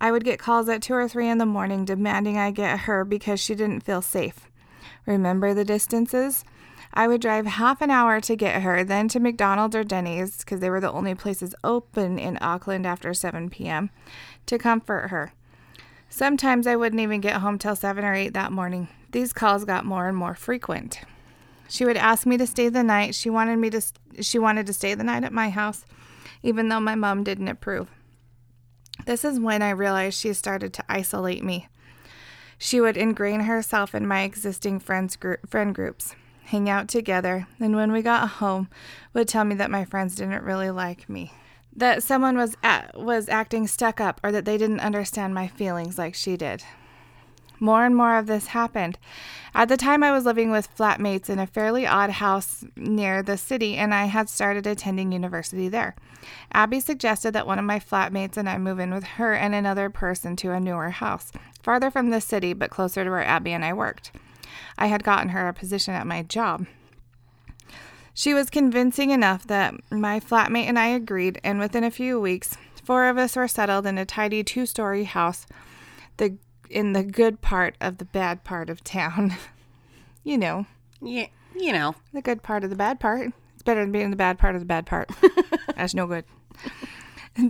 [0.01, 3.05] I would get calls at 2 or 3 in the morning demanding I get her
[3.05, 4.49] because she didn't feel safe.
[5.07, 6.45] Remember the distances?
[6.97, 10.61] I would drive half an hour to get her, then to McDonald's or Denny's, because
[10.61, 13.91] they were the only places open in Auckland after 7 p.m.,
[14.47, 15.33] to comfort her.
[16.09, 18.87] Sometimes I wouldn't even get home till 7 or 8 that morning.
[19.11, 21.01] These calls got more and more frequent.
[21.69, 23.17] She would ask me to stay the night.
[23.17, 23.83] She wanted me to
[24.21, 25.85] she wanted to stay the night at my house,
[26.45, 27.89] even though my mom didn't approve.
[29.07, 31.67] This is when I realized she started to isolate me.
[32.59, 37.75] She would ingrain herself in my existing friends group, friend groups hang out together, and
[37.75, 38.69] when we got home,
[39.13, 41.33] would tell me that my friends didn't really like me.
[41.77, 45.99] That someone was at, was acting stuck up or that they didn't understand my feelings
[45.99, 46.63] like she did.
[47.61, 48.99] More and more of this happened.
[49.55, 53.39] At the time, I was living with flatmates in a fairly odd house near the
[53.39, 55.95] city, and I had started attending university there.
[56.53, 59.89] Abby suggested that one of my flatmates and I move in with her and another
[59.89, 61.31] person to a newer house,
[61.63, 64.11] farther from the city but closer to where Abby and I worked.
[64.79, 66.67] I had gotten her a position at my job.
[68.13, 72.57] She was convincing enough that my flatmate and I agreed, and within a few weeks,
[72.85, 75.47] four of us were settled in a tidy two story house
[76.19, 76.37] the,
[76.71, 79.35] in the good part of the bad part of town.
[80.25, 80.67] you know,
[81.01, 81.97] Yeah, you know.
[82.13, 83.33] the good part of the bad part.
[83.55, 85.11] It's better than being in the bad part of the bad part.
[85.77, 86.25] That's no good.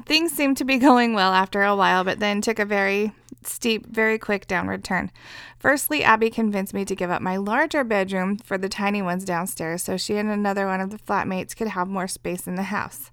[0.07, 3.13] Things seemed to be going well after a while, but then took a very
[3.47, 5.11] steep, very quick downward turn.
[5.59, 9.83] Firstly, Abby convinced me to give up my larger bedroom for the tiny ones downstairs
[9.83, 13.11] so she and another one of the flatmates could have more space in the house.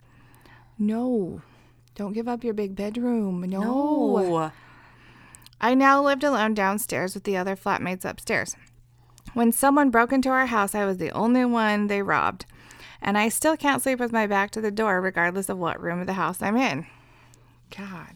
[0.77, 1.41] No,
[1.95, 3.41] don't give up your big bedroom.
[3.41, 3.61] No.
[3.63, 4.51] Oh.
[5.59, 8.55] I now lived alone downstairs with the other flatmates upstairs.
[9.33, 12.45] When someone broke into our house, I was the only one they robbed.
[13.01, 15.99] And I still can't sleep with my back to the door, regardless of what room
[15.99, 16.85] of the house I'm in.
[17.75, 18.15] God.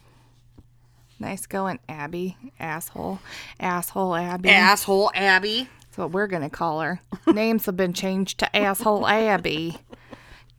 [1.19, 2.37] Nice going, Abby.
[2.59, 3.19] Asshole.
[3.59, 4.49] Asshole Abby.
[4.49, 5.69] Asshole Abby.
[5.81, 6.99] That's what we're going to call her.
[7.27, 9.77] Names have been changed to Asshole Abby.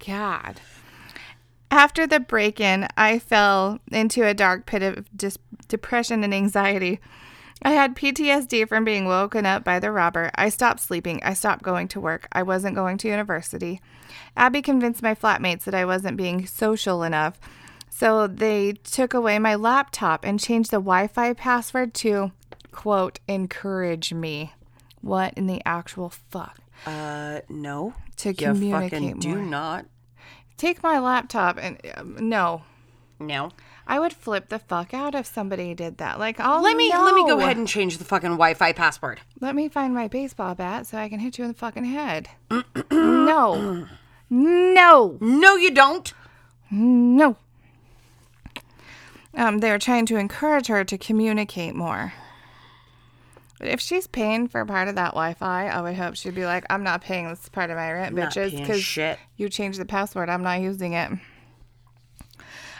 [0.04, 0.60] God.
[1.70, 5.38] After the break in, I fell into a dark pit of dis-
[5.68, 7.00] depression and anxiety.
[7.62, 10.30] I had PTSD from being woken up by the robber.
[10.34, 11.20] I stopped sleeping.
[11.22, 12.28] I stopped going to work.
[12.32, 13.80] I wasn't going to university.
[14.36, 17.40] Abby convinced my flatmates that I wasn't being social enough.
[17.98, 22.30] So they took away my laptop and changed the Wi Fi password to,
[22.70, 24.52] quote, encourage me.
[25.00, 26.58] What in the actual fuck?
[26.84, 27.94] Uh, no.
[28.16, 29.38] To You communicate fucking do more.
[29.46, 29.86] not.
[30.58, 32.64] Take my laptop and um, no.
[33.18, 33.52] No.
[33.86, 36.18] I would flip the fuck out if somebody did that.
[36.18, 39.22] Like, oh, Let me let me go ahead and change the fucking Wi-Fi password.
[39.40, 42.28] Let me find my baseball bat so I can hit you in the fucking head.
[42.92, 43.86] no.
[44.28, 45.16] No.
[45.20, 46.12] No, you don't.
[46.68, 47.36] No.
[49.36, 52.14] Um, they were trying to encourage her to communicate more.
[53.58, 56.64] But if she's paying for part of that Wi-Fi, I would hope she'd be like,
[56.68, 58.80] "I'm not paying this part of my rent, Not bitches, because
[59.36, 60.28] you changed the password.
[60.28, 61.10] I'm not using it."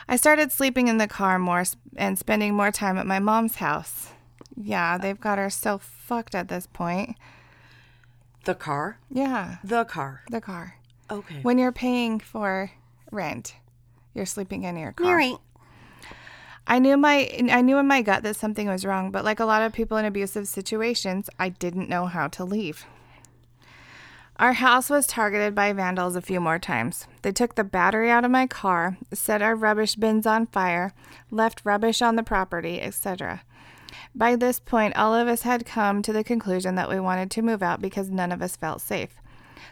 [0.07, 1.63] I started sleeping in the car more
[1.95, 4.09] and spending more time at my mom's house.
[4.55, 7.17] Yeah, they've got her so fucked at this point.
[8.45, 8.99] The car.
[9.09, 10.23] Yeah, The car.
[10.29, 10.75] the car.
[11.11, 11.39] Okay.
[11.41, 12.71] When you're paying for
[13.11, 13.55] rent,
[14.13, 15.07] you're sleeping in your car.
[15.07, 15.35] Mary.
[16.69, 19.45] I knew my I knew in my gut that something was wrong, but like a
[19.45, 22.85] lot of people in abusive situations, I didn't know how to leave.
[24.35, 27.07] Our house was targeted by vandals a few more times.
[27.23, 30.93] They took the battery out of my car, set our rubbish bins on fire,
[31.31, 33.41] left rubbish on the property, etc.
[34.13, 37.41] By this point, all of us had come to the conclusion that we wanted to
[37.41, 39.15] move out because none of us felt safe.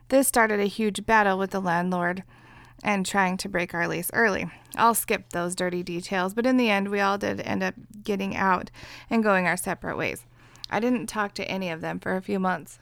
[0.07, 2.23] This started a huge battle with the landlord
[2.85, 4.49] and trying to break our lease early.
[4.77, 8.35] I'll skip those dirty details, but in the end, we all did end up getting
[8.35, 8.69] out
[9.09, 10.23] and going our separate ways.
[10.69, 12.77] I didn't talk to any of them for a few months.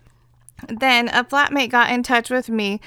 [0.68, 2.82] Then a flatmate got in touch with me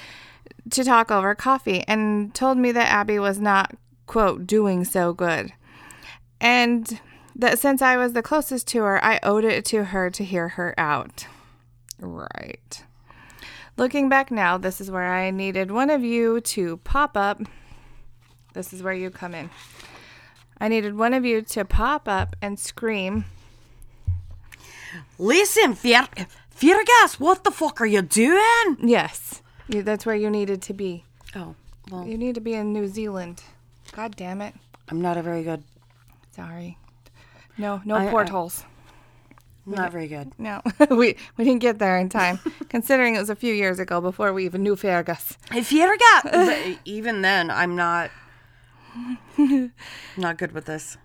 [0.71, 3.75] to talk over coffee and told me that Abby was not,
[4.07, 5.55] quote, doing so good.
[6.39, 7.01] And
[7.35, 10.49] that since I was the closest to her, I owed it to her to hear
[10.51, 11.27] her out.
[11.99, 12.85] Right.
[13.77, 17.43] Looking back now, this is where I needed one of you to pop up.
[18.55, 19.51] This is where you come in.
[20.59, 23.27] I needed one of you to pop up and scream,
[25.19, 26.09] Listen, Fier-
[26.59, 28.77] Fiergas, what the fuck are you doing?
[28.83, 29.43] Yes.
[29.69, 31.05] You, that's where you needed to be.
[31.35, 31.55] Oh,
[31.91, 33.43] well, You need to be in New Zealand.
[33.93, 34.55] God damn it.
[34.89, 35.63] I'm not a very good.
[36.35, 36.79] Sorry.
[37.59, 38.13] No, no I- I-
[39.67, 40.33] Not very good.
[40.39, 44.01] No, we we didn't get there in time, considering it was a few years ago
[44.01, 45.37] before we even knew Fergus.
[45.51, 46.23] Fiergas.
[46.23, 48.11] but even then, I'm not.
[50.17, 50.97] Not good with this.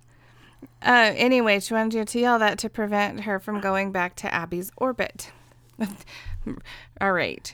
[0.81, 4.33] Uh, anyway, she wanted you to yell that to prevent her from going back to
[4.33, 5.31] Abby's orbit.
[7.01, 7.53] All right.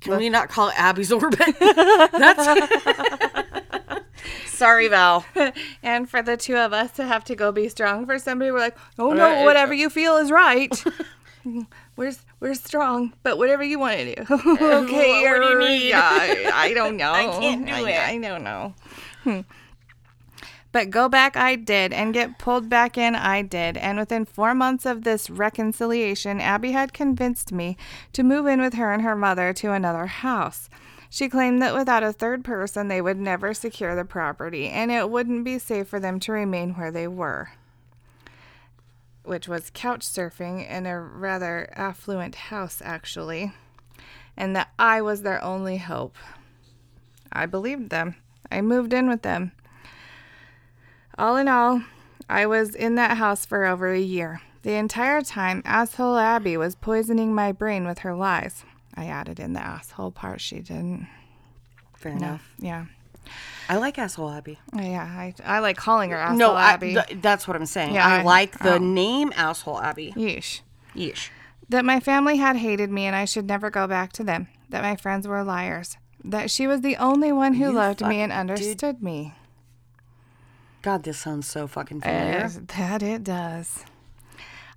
[0.00, 1.56] Can we not call it Abby's orbit?
[1.58, 3.45] That's.
[4.46, 5.24] Sorry, Val.
[5.82, 8.58] And for the two of us to have to go be strong for somebody, we're
[8.60, 9.16] like, oh Right.
[9.40, 10.82] no, whatever you feel is right.
[11.96, 14.22] we're we're strong, but whatever you want to do.
[14.34, 15.88] okay, What do you need?
[15.88, 17.12] Yeah, I, I don't know.
[17.12, 17.98] I can't do I, it.
[17.98, 18.74] I don't know.
[19.24, 19.40] Hmm.
[20.72, 23.78] But go back, I did, and get pulled back in, I did.
[23.78, 27.78] And within four months of this reconciliation, Abby had convinced me
[28.12, 30.68] to move in with her and her mother to another house.
[31.08, 35.10] She claimed that without a third person, they would never secure the property, and it
[35.10, 37.52] wouldn't be safe for them to remain where they were.
[39.22, 43.52] Which was couch surfing in a rather affluent house, actually,
[44.36, 46.16] and that I was their only hope.
[47.32, 48.16] I believed them.
[48.50, 49.52] I moved in with them.
[51.18, 51.82] All in all,
[52.28, 54.42] I was in that house for over a year.
[54.62, 58.64] The entire time, asshole Abby was poisoning my brain with her lies.
[58.96, 61.06] I added in the asshole part she didn't.
[61.96, 62.52] Fair enough.
[62.58, 62.86] Yeah.
[63.68, 64.58] I like asshole Abby.
[64.74, 66.94] Yeah, I, I like calling her asshole no, I, Abby.
[66.94, 67.94] th- that's what I'm saying.
[67.94, 68.78] Yeah, I, I- like the oh.
[68.78, 70.12] name asshole Abby.
[70.16, 70.60] Yeesh.
[70.94, 71.30] Yeesh.
[71.68, 74.46] That my family had hated me and I should never go back to them.
[74.68, 75.96] That my friends were liars.
[76.22, 78.38] That she was the only one who You loved me and dude.
[78.38, 79.34] understood me.
[80.82, 82.32] God, this sounds so fucking familiar.
[82.38, 83.84] Yes, that it does.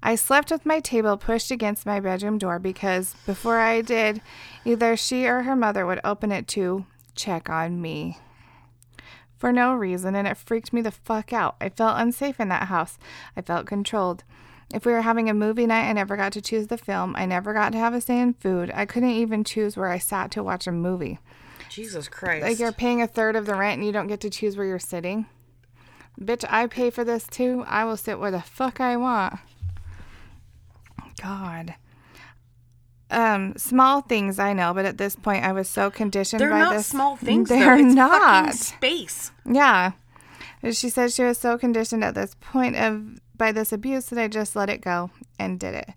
[0.02, 4.22] I slept with my table pushed against my bedroom door because before I did,
[4.66, 6.86] either she or her mother would open it to
[7.16, 8.18] check on me.
[9.38, 11.56] for no reason, and it freaked me the fuck out.
[11.62, 12.98] I felt unsafe in that house.
[13.38, 14.26] I felt controlled.
[14.74, 17.16] If we were having a movie night, I never got to choose the film.
[17.18, 18.70] I never got to have a say in food.
[18.74, 21.20] I couldn't even choose where I sat to watch a movie.
[21.70, 22.44] Jesus Christ.
[22.44, 24.68] Like you're paying a third of the rent and you don't get to choose where
[24.68, 25.26] you're sitting.
[26.20, 27.64] Bitch, I pay for this too.
[27.66, 29.40] I will sit where the fuck I want.
[31.22, 31.76] God.
[33.12, 36.60] Um, small things I know, but at this point I was so conditioned they're by
[36.60, 36.88] not this.
[36.88, 37.50] small things.
[37.50, 37.86] They're though.
[37.86, 38.22] It's not.
[38.46, 39.32] fucking space.
[39.46, 39.94] Yeah.
[40.72, 44.28] She said she was so conditioned at this point of by this abuse that I
[44.28, 45.10] just let it go
[45.40, 45.90] and did it.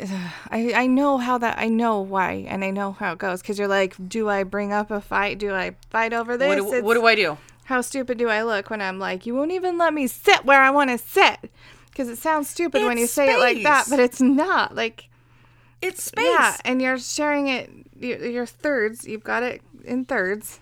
[0.50, 3.58] I, I know how that I know why and I know how it goes because
[3.58, 5.38] you're like, do I bring up a fight?
[5.38, 6.48] Do I fight over this?
[6.48, 7.38] What do, what do I do?
[7.68, 10.62] how stupid do I look when I'm like, you won't even let me sit where
[10.62, 11.50] I want to sit?
[11.98, 14.72] Because it sounds stupid when you It's say it like that, but it's not.
[14.76, 15.08] Like,
[15.82, 16.24] It's space.
[16.24, 17.68] yeah, and you're sharing it,
[17.98, 19.04] your thirds.
[19.04, 20.60] You've got it in thirds.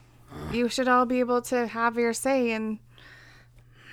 [0.50, 2.52] You should all be able to have your say.
[2.52, 2.78] And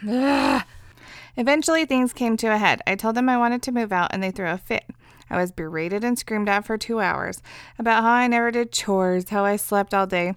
[0.07, 0.63] Ugh.
[1.35, 2.79] eventually, things came to a head.
[2.87, 4.85] I told them I wanted to move out, and they threw a fit.
[5.29, 7.41] I was berated and screamed at for two hours
[7.77, 10.33] about how I never did chores, how I slept all day.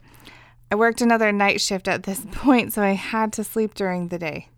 [0.72, 4.18] I worked another night shift at this point, so I had to sleep during the
[4.18, 4.48] day.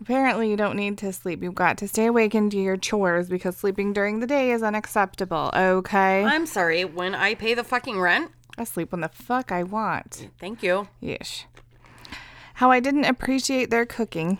[0.00, 1.42] Apparently, you don't need to sleep.
[1.42, 4.62] You've got to stay awake and do your chores because sleeping during the day is
[4.62, 6.24] unacceptable, okay?
[6.24, 6.86] I'm sorry.
[6.86, 10.28] When I pay the fucking rent, I sleep when the fuck I want.
[10.40, 10.88] thank you.
[11.02, 11.44] Yeesh.
[12.54, 14.38] How I didn't appreciate their cooking.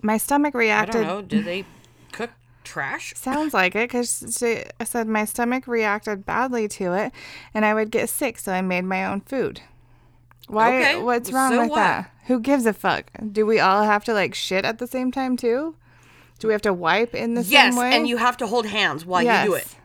[0.00, 1.02] My stomach reacted.
[1.02, 1.22] I don't know.
[1.22, 1.64] Do they
[2.12, 2.30] cook
[2.62, 3.14] trash?
[3.16, 7.12] Sounds like it because she said my stomach reacted badly to it
[7.52, 9.60] and I would get sick, so I made my own food.
[10.48, 10.76] Why?
[10.80, 11.76] Okay, What's wrong so with what?
[11.76, 12.10] that?
[12.26, 13.10] Who gives a fuck?
[13.32, 15.76] Do we all have to like shit at the same time too?
[16.38, 17.90] Do we have to wipe in the Yes, same way?
[17.90, 19.76] Yes, and you have to hold hands while you do it.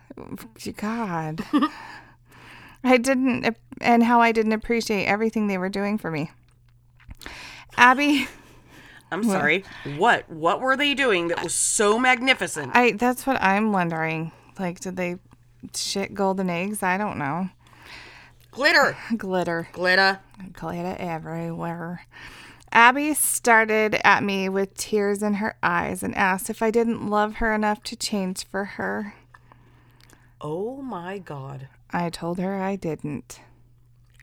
[0.66, 0.78] it.
[0.78, 1.43] God.
[2.84, 6.32] I didn't, and how I didn't appreciate everything they were doing for me.
[7.78, 8.28] Abby,
[9.11, 9.64] I'm sorry.
[9.97, 10.30] What?
[10.30, 12.72] What were they doing that was so magnificent?
[12.76, 14.32] I that's what I'm wondering.
[14.59, 15.18] Like, did they
[15.76, 16.84] shit golden eggs?
[16.84, 17.49] I don't know.
[18.53, 18.95] Glitter.
[19.17, 19.67] Glitter.
[19.71, 20.19] Glitter.
[20.53, 22.05] Glitter everywhere.
[22.71, 27.35] Abby started at me with tears in her eyes and asked if I didn't love
[27.35, 29.15] her enough to change for her.
[30.41, 31.67] Oh my god.
[31.91, 33.39] I told her I didn't.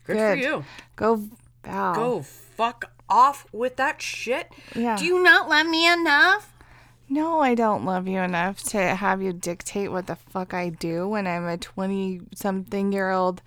[0.04, 0.38] Good, Good.
[0.38, 0.64] for you.
[0.96, 1.28] Go,
[1.64, 1.94] Val.
[1.94, 4.50] Go fuck off with that shit.
[4.74, 4.96] Yeah.
[4.96, 6.52] Do you not love me enough?
[7.08, 11.08] No, I don't love you enough to have you dictate what the fuck I do
[11.08, 13.42] when I'm a 20 something year old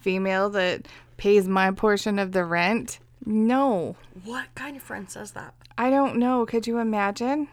[0.00, 0.86] female that
[1.16, 2.98] pays my portion of the rent.
[3.26, 5.52] No, What kind of friend says that?
[5.76, 6.46] I don't know.
[6.46, 7.48] Could you imagine?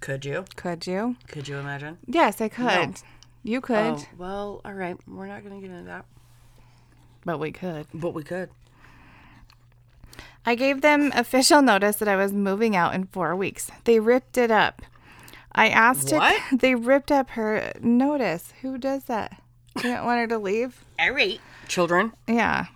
[0.00, 0.44] Could you?
[0.56, 1.16] Could you?
[1.26, 1.98] Could you imagine?
[2.06, 2.94] Yes, I could.
[3.42, 4.96] You oh, could, Oh, well, all right.
[5.08, 6.04] We're not going to get into that.
[7.24, 7.86] but we could.
[7.92, 8.50] But we could.
[10.46, 13.70] I gave them official notice that I was moving out in four weeks.
[13.84, 14.82] They ripped it up.
[15.52, 16.40] I asked What?
[16.50, 16.56] to.
[16.58, 18.52] They ripped up her notice.
[18.62, 19.40] Who does that?
[19.76, 20.84] You didn't want her to leave?
[20.98, 21.40] All right.
[21.70, 22.12] Children.
[22.26, 22.66] Yeah.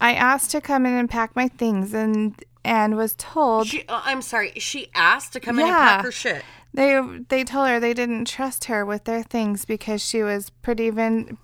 [0.00, 4.00] I asked to come in and pack my things and and was told She, uh,
[4.04, 4.52] I'm sorry.
[4.56, 6.42] She asked to come in and pack her shit.
[6.72, 6.98] they
[7.28, 11.36] they told her they didn't trust her with their things because she was pretty vin-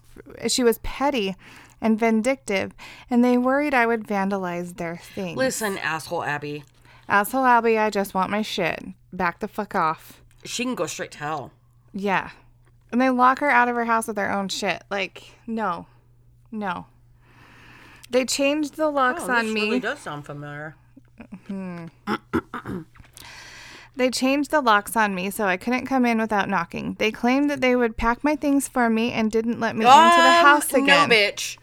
[0.48, 1.36] she was petty
[1.82, 2.72] and vindictive
[3.10, 5.36] and they worried I would vandalize their things.
[5.36, 6.64] Listen, asshole Abby.
[7.08, 8.82] Asshole Abby, I just want my shit.
[9.12, 10.22] Back the fuck off.
[10.44, 11.52] She can go straight to hell.
[11.92, 12.30] Yeah.
[12.90, 14.82] And they lock her out of her house with their own shit.
[14.90, 15.86] Like, no.
[16.52, 16.86] No.
[18.10, 19.62] They changed the locks Oh, on me.
[19.66, 20.74] really does sound familiar.
[21.46, 21.86] Hmm.
[23.96, 26.94] They changed the locks on me so I couldn't come in without knocking.
[26.98, 29.94] They claimed that they would pack my things for me and didn't let me into
[29.94, 31.08] the Um, house again.
[31.08, 31.58] No, bitch.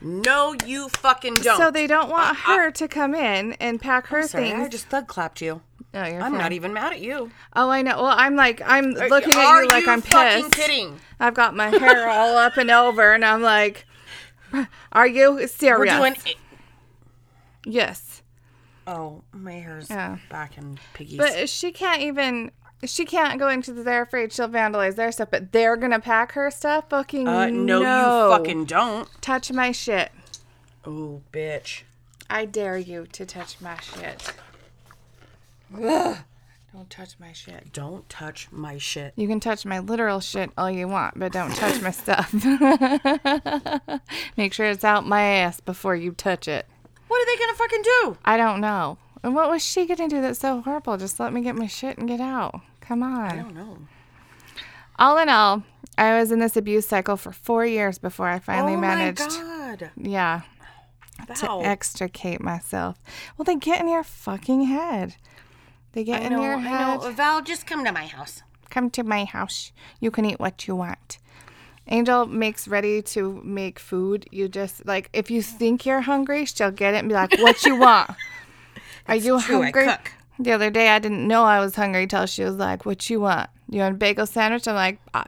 [0.00, 1.58] No, you fucking don't.
[1.58, 4.68] So they don't want uh, uh, her to come in and pack her Sorry, I
[4.68, 5.60] just thug clapped you.
[5.94, 6.38] you're I'm fine.
[6.38, 7.30] not even mad at you.
[7.54, 8.02] Oh, I know.
[8.02, 10.54] Well, I'm like, I'm looking at you like I'm fucking pissed.
[10.54, 10.98] kidding?
[11.20, 13.84] I've got my hair all up and over, and I'm like,
[14.92, 15.94] are you serious?
[15.94, 16.16] We're doing.
[17.64, 18.22] yes.
[18.86, 20.18] Oh, my hair's Yeah.
[20.30, 21.18] back in piggies.
[21.18, 22.52] But she can't even.
[22.84, 23.72] She can't go into.
[23.72, 26.90] the- They're afraid she'll vandalize their stuff, but they're gonna pack her stuff.
[26.90, 29.08] Fucking uh, no, no, you fucking don't.
[29.22, 30.12] touch my shit.
[30.84, 31.82] Oh, bitch.
[32.30, 34.32] I dare you to touch my shit.
[35.82, 36.18] Ugh.
[36.76, 37.72] Don't touch my shit.
[37.72, 39.14] Don't touch my shit.
[39.16, 42.30] You can touch my literal shit all you want, but don't touch my stuff.
[44.36, 46.66] Make sure it's out my ass before you touch it.
[47.08, 48.18] What are they gonna fucking do?
[48.26, 48.98] I don't know.
[49.22, 50.98] And what was she gonna do that's so horrible?
[50.98, 52.60] Just let me get my shit and get out.
[52.82, 53.30] Come on.
[53.30, 53.78] I don't know.
[54.98, 55.62] All in all,
[55.96, 59.20] I was in this abuse cycle for four years before I finally oh managed.
[59.20, 59.90] my god.
[59.96, 60.42] Yeah.
[61.36, 62.98] to extricate myself.
[63.38, 65.16] Well, they get in your fucking head.
[65.96, 67.10] They get I in know, your I know.
[67.12, 68.42] Val, just come to my house.
[68.68, 69.72] Come to my house.
[69.98, 71.16] You can eat what you want.
[71.88, 74.28] Angel makes ready to make food.
[74.30, 77.64] You just like if you think you're hungry, she'll get it and be like, "What
[77.64, 78.10] you want?
[79.08, 79.88] Are you true, hungry?"
[80.38, 83.20] The other day, I didn't know I was hungry till she was like, "What you
[83.20, 83.48] want?
[83.70, 85.24] You want a bagel sandwich?" I'm like, uh,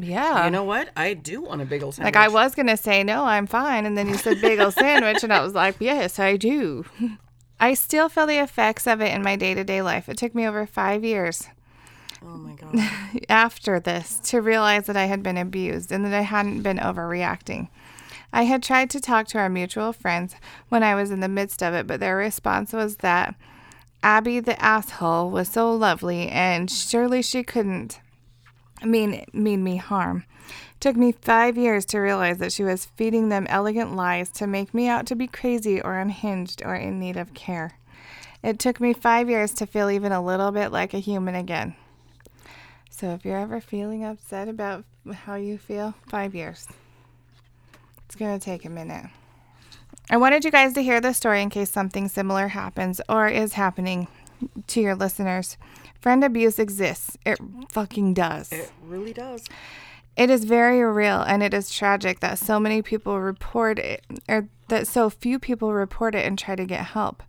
[0.00, 0.88] "Yeah." You know what?
[0.96, 2.12] I do want a bagel sandwich.
[2.16, 5.32] like I was gonna say no, I'm fine, and then you said bagel sandwich, and
[5.32, 6.86] I was like, "Yes, I do."
[7.60, 10.08] I still feel the effects of it in my day to day life.
[10.08, 11.48] It took me over five years
[12.22, 12.74] Oh my god.
[13.28, 17.68] after this to realize that I had been abused and that I hadn't been overreacting.
[18.32, 20.34] I had tried to talk to our mutual friends
[20.68, 23.34] when I was in the midst of it, but their response was that
[24.02, 28.00] Abby the asshole was so lovely and surely she couldn't
[28.84, 30.24] mean mean me harm.
[30.80, 34.72] Took me 5 years to realize that she was feeding them elegant lies to make
[34.72, 37.72] me out to be crazy or unhinged or in need of care.
[38.42, 41.74] It took me 5 years to feel even a little bit like a human again.
[42.90, 46.66] So if you're ever feeling upset about how you feel, five years.
[48.04, 49.06] It's going to take a minute.
[50.10, 53.52] I wanted you guys to hear this story in case something similar happens or is
[53.54, 54.08] happening
[54.68, 55.56] to your listeners.
[56.00, 57.16] Friend abuse exists.
[57.26, 58.50] It fucking does.
[58.52, 59.44] It really does.
[60.18, 64.48] It is very real and it is tragic that so many people report it or
[64.66, 67.22] that so few people report it and try to get help.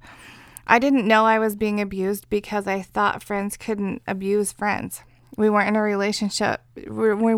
[0.66, 5.04] I didn't know I was being abused because I thought friends couldn't abuse friends.
[5.38, 6.62] We weren't in a relationship.
[6.76, 7.36] We, we,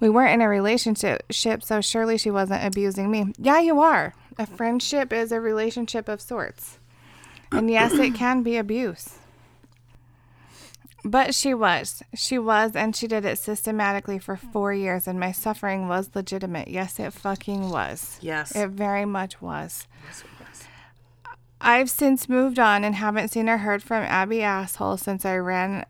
[0.00, 3.34] we weren't in a relationship, so surely she wasn't abusing me.
[3.36, 4.14] Yeah, you are.
[4.38, 6.78] A friendship is a relationship of sorts.
[7.52, 9.18] And yes, it can be abuse.
[11.08, 12.02] But she was.
[12.14, 16.66] She was, and she did it systematically for four years, and my suffering was legitimate.
[16.68, 18.18] Yes, it fucking was.
[18.20, 18.54] Yes.
[18.56, 19.86] It very much was.
[21.60, 25.86] I've since moved on and haven't seen or heard from Abby asshole since I ran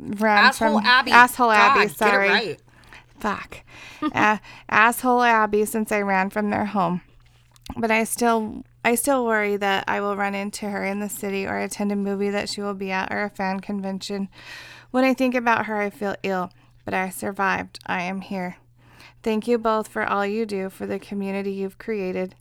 [0.00, 1.10] ran Asshole from Abby.
[1.12, 1.80] asshole God, Abby.
[1.86, 2.60] get it Sorry, right.
[3.20, 3.58] fuck,
[4.14, 7.00] A- asshole Abby since I ran from their home.
[7.76, 11.46] But I still I still worry that I will run into her in the city
[11.46, 14.28] or attend a movie that she will be at or a fan convention.
[14.90, 16.50] When I think about her, I feel ill,
[16.84, 17.78] but I survived.
[17.86, 18.56] I am here.
[19.22, 22.34] Thank you both for all you do for the community you've created.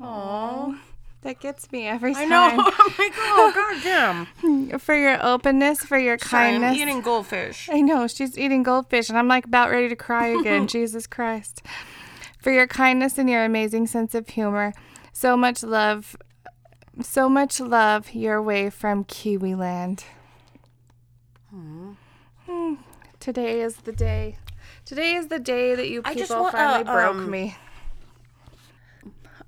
[0.00, 0.78] Aww.
[1.22, 2.28] That gets me every I time.
[2.28, 2.42] know.
[2.52, 2.58] I'm
[2.98, 4.78] like, oh god damn.
[4.78, 6.80] For your openness, for your Sorry, I'm kindness.
[6.80, 7.68] eating goldfish.
[7.72, 10.66] I know she's eating goldfish, and I'm like about ready to cry again.
[10.68, 11.62] Jesus Christ.
[12.38, 14.72] For your kindness and your amazing sense of humor.
[15.18, 16.14] So much love.
[17.00, 20.04] So much love your way from Kiwi Land.
[21.48, 22.74] Hmm.
[23.18, 24.36] Today is the day.
[24.84, 27.56] Today is the day that you people want, finally uh, broke um, me.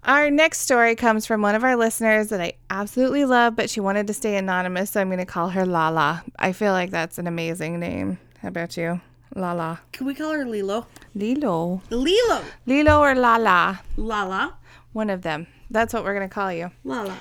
[0.04, 3.80] Our next story comes from one of our listeners that I absolutely love, but she
[3.80, 6.24] wanted to stay anonymous, so I'm going to call her Lala.
[6.38, 8.18] I feel like that's an amazing name.
[8.40, 9.02] How about you?
[9.34, 9.82] Lala.
[9.92, 10.86] Can we call her Lilo?
[11.14, 11.82] Lilo.
[11.90, 12.42] Lilo.
[12.64, 13.82] Lilo or Lala?
[13.98, 14.54] Lala.
[14.94, 15.46] One of them.
[15.70, 16.70] That's what we're going to call you.
[16.84, 17.16] Lala.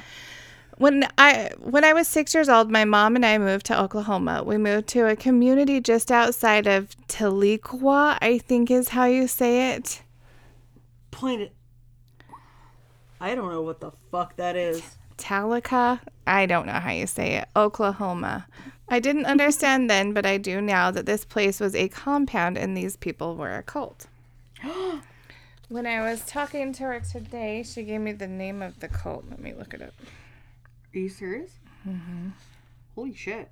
[0.78, 4.44] When I when I was 6 years old, my mom and I moved to Oklahoma.
[4.44, 9.72] We moved to a community just outside of Tahlequah, I think is how you say
[9.74, 10.04] it.
[11.10, 11.54] Point it.
[13.20, 14.84] I don't know what the fuck that is.
[15.18, 16.00] Talica.
[16.28, 17.48] I don't know how you say it.
[17.56, 18.46] Oklahoma.
[18.88, 22.78] I didn't understand then, but I do now that this place was a compound and
[22.78, 24.06] these people were a cult.
[25.70, 29.26] when I was talking to her today, she gave me the name of the cult.
[29.30, 29.94] Let me look it up.
[30.94, 31.52] Are you serious?
[31.88, 32.30] Mm-hmm.
[32.96, 33.52] Holy shit.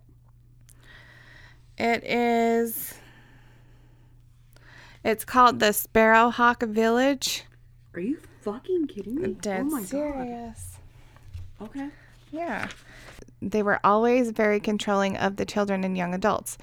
[1.78, 2.96] It is.
[5.04, 7.44] It's called the Sparrowhawk Village.
[7.94, 9.34] Are you fucking kidding me?
[9.34, 10.78] Dead oh my serious.
[11.60, 11.70] god.
[11.70, 11.90] Okay.
[12.32, 12.70] Yeah.
[13.42, 16.58] They were always very controlling of the children and young adults.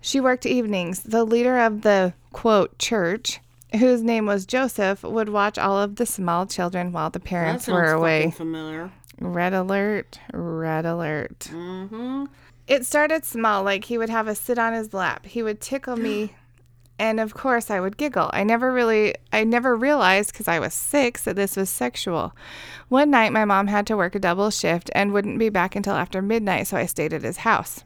[0.00, 1.02] She worked evenings.
[1.02, 3.40] The leader of the quote church,
[3.74, 7.92] whose name was Joseph, would watch all of the small children while the parents were
[7.92, 8.30] away.
[8.30, 8.92] familiar.
[9.18, 11.48] Red alert, red alert.
[11.50, 12.26] Mm-hmm.
[12.66, 15.26] It started small, like he would have a sit on his lap.
[15.26, 16.34] He would tickle me,
[16.98, 18.30] and of course I would giggle.
[18.32, 22.34] I never really, I never realized because I was six that this was sexual.
[22.88, 25.94] One night, my mom had to work a double shift and wouldn't be back until
[25.94, 27.84] after midnight, so I stayed at his house.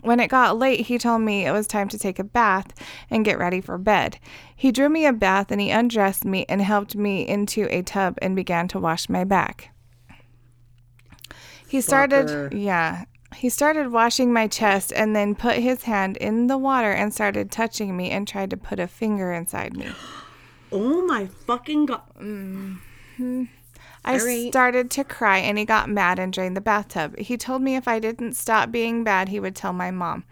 [0.00, 2.72] When it got late, he told me it was time to take a bath
[3.10, 4.18] and get ready for bed.
[4.56, 8.18] He drew me a bath and he undressed me and helped me into a tub
[8.22, 9.70] and began to wash my back.
[11.68, 12.62] He started, Fucker.
[12.62, 17.14] yeah, he started washing my chest and then put his hand in the water and
[17.14, 19.86] started touching me and tried to put a finger inside me.
[20.74, 22.00] Oh my fucking god.
[22.18, 23.44] Mm-hmm.
[24.04, 24.48] I right.
[24.48, 27.16] started to cry and he got mad and drained the bathtub.
[27.18, 30.24] He told me if I didn't stop being bad, he would tell my mom.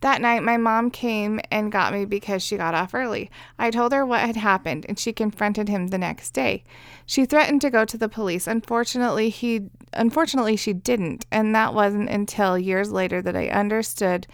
[0.00, 3.30] That night, my mom came and got me because she got off early.
[3.58, 6.62] I told her what had happened and she confronted him the next day.
[7.04, 8.46] She threatened to go to the police.
[8.46, 14.26] Unfortunately, he unfortunately she didn't, and that wasn't until years later that I understood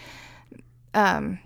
[0.95, 1.39] um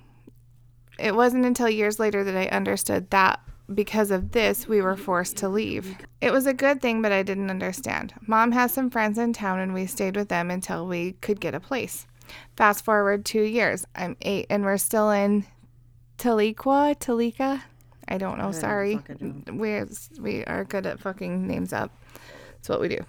[0.99, 3.41] it wasn't until years later that I understood that
[3.75, 5.97] because of this, we were forced to leave.
[6.21, 8.15] It was a good thing, but I didn't understand.
[8.27, 11.55] Mom has some friends in town, and we stayed with them until we could get
[11.55, 12.07] a place.
[12.57, 13.87] Fast forward two years.
[13.95, 15.47] I'm eight, and we're still in
[16.19, 17.63] Taliqua, Talika.
[18.09, 18.53] I don't know.
[18.53, 19.01] Sorry,
[19.53, 19.83] we
[20.21, 21.91] we are good at fucking names up.
[22.55, 23.05] That's what we do.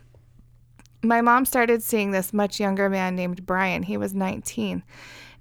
[1.04, 3.84] My mom started seeing this much younger man named Brian.
[3.84, 4.82] He was 19,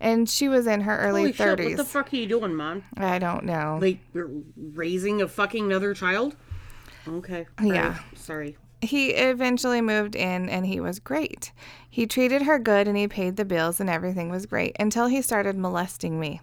[0.01, 1.69] and she was in her early Holy shit, 30s.
[1.69, 2.85] what the fuck are you doing, Mom?
[2.97, 3.79] I don't know.
[3.81, 6.37] Like, you're raising a fucking another child?
[7.09, 7.47] Okay.
[7.63, 7.89] Yeah.
[7.89, 8.57] right, Sorry.
[8.83, 11.51] He eventually moved in and he was great.
[11.89, 15.23] He treated her good and he paid the bills and everything was great until he
[15.23, 16.41] started molesting me.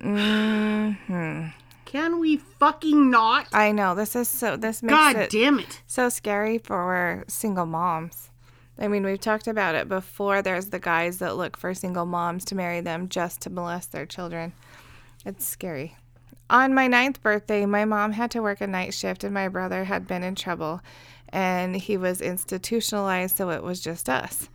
[0.00, 1.46] Hmm.
[1.86, 3.46] Can we fucking not?
[3.52, 5.82] I know this is so this makes God it damn it.
[5.86, 8.30] so scary for single moms.
[8.78, 10.42] I mean, we've talked about it before.
[10.42, 14.06] There's the guys that look for single moms to marry them just to molest their
[14.06, 14.52] children.
[15.24, 15.96] It's scary.
[16.50, 19.84] On my ninth birthday, my mom had to work a night shift and my brother
[19.84, 20.80] had been in trouble
[21.30, 24.48] and he was institutionalized, so it was just us.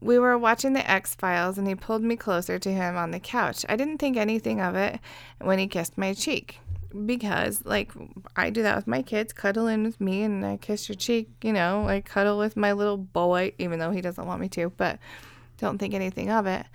[0.00, 3.20] We were watching the X Files and he pulled me closer to him on the
[3.20, 3.64] couch.
[3.68, 4.98] I didn't think anything of it
[5.40, 6.58] when he kissed my cheek
[7.06, 7.92] because, like,
[8.36, 11.28] I do that with my kids, cuddle in with me and I kiss your cheek,
[11.42, 14.70] you know, I cuddle with my little boy, even though he doesn't want me to,
[14.76, 14.98] but
[15.58, 16.66] don't think anything of it.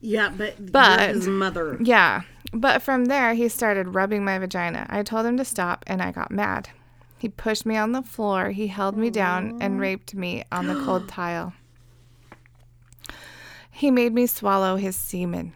[0.00, 1.76] Yeah, but, But- his mother.
[1.80, 2.22] Yeah.
[2.52, 4.86] But from there, he started rubbing my vagina.
[4.88, 6.70] I told him to stop, and I got mad.
[7.18, 10.82] He pushed me on the floor, he held me down, and raped me on the
[10.84, 11.52] cold tile.
[13.70, 15.52] He made me swallow his semen.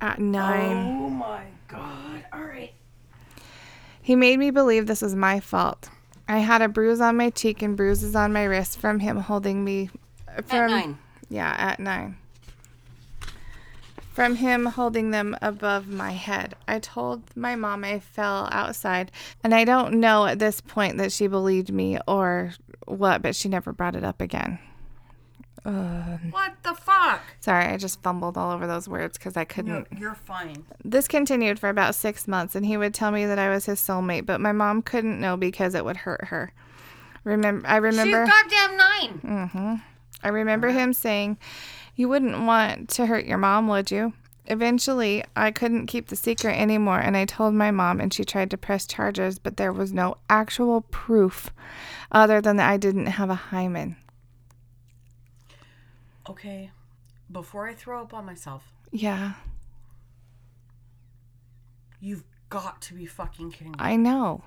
[0.00, 2.24] At nine, Oh my god.
[2.32, 2.72] All right.
[4.02, 5.88] he made me believe this was my fault.
[6.28, 9.64] I had a bruise on my cheek and bruises on my wrist from him holding
[9.64, 9.90] me.
[10.46, 10.98] From, nine.
[11.28, 12.16] Yeah, at nine.
[14.12, 16.54] From him holding them above my head.
[16.68, 19.10] I told my mom I fell outside,
[19.42, 22.52] and I don't know at this point that she believed me or
[22.86, 24.58] what, but she never brought it up again.
[25.62, 27.22] What the fuck?
[27.40, 29.86] Sorry, I just fumbled all over those words because I couldn't.
[29.98, 30.64] You're fine.
[30.84, 33.80] This continued for about six months, and he would tell me that I was his
[33.80, 36.52] soulmate, but my mom couldn't know because it would hurt her.
[37.24, 38.26] Remember, I remember.
[38.26, 39.20] She's goddamn nine.
[39.22, 39.74] Mm-hmm.
[40.22, 41.38] I remember him saying,
[41.94, 44.12] You wouldn't want to hurt your mom, would you?
[44.46, 48.50] Eventually, I couldn't keep the secret anymore, and I told my mom, and she tried
[48.50, 51.50] to press charges, but there was no actual proof
[52.10, 53.96] other than that I didn't have a hymen.
[56.30, 56.70] Okay.
[57.30, 59.34] Before I throw up on myself, Yeah,
[62.00, 63.76] you've got to be fucking kidding me.
[63.78, 64.42] I know.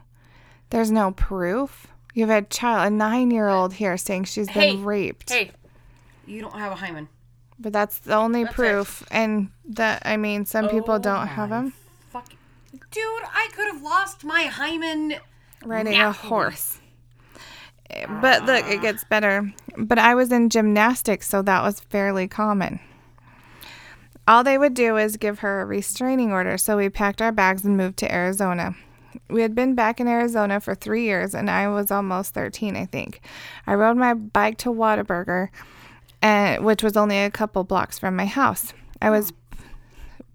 [0.70, 1.88] There's no proof.
[2.14, 5.32] You have a child, a nine year old here saying she's Hey, been raped.
[5.32, 5.52] Hey,
[6.26, 7.10] you don't have a hymen.
[7.60, 8.56] But that's the only That's it.
[8.56, 9.04] proof.
[9.12, 11.74] And that, I mean, some people Oh don't have them.
[12.10, 12.30] Fuck.
[12.92, 15.16] Dude, I could have lost my hymen.
[15.64, 16.80] riding a horse.
[17.90, 18.82] But look, it ah.
[18.82, 19.52] gets better.
[19.78, 22.80] But I was in gymnastics, so that was fairly common.
[24.28, 27.66] All they would do is give her a restraining order, so we packed our bags
[27.66, 28.76] and moved to Arizona.
[29.30, 32.86] We had been back in Arizona for three years, and I was almost 13, I
[32.86, 33.22] think.
[33.68, 35.50] I rode my bike to Whataburger,
[36.22, 38.74] and, which was only a couple blocks from my house.
[39.02, 39.34] I was,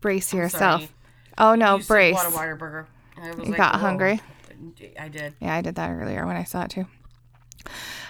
[0.01, 0.83] brace yourself.
[0.83, 0.93] sorry.
[1.39, 2.17] Oh, no, You brace.
[2.19, 2.87] Whataburger.
[3.17, 3.81] I was You like, got whoa.
[3.81, 4.21] hungry?
[4.99, 5.35] I did.
[5.41, 6.87] Yeah, I did that earlier when I saw it too.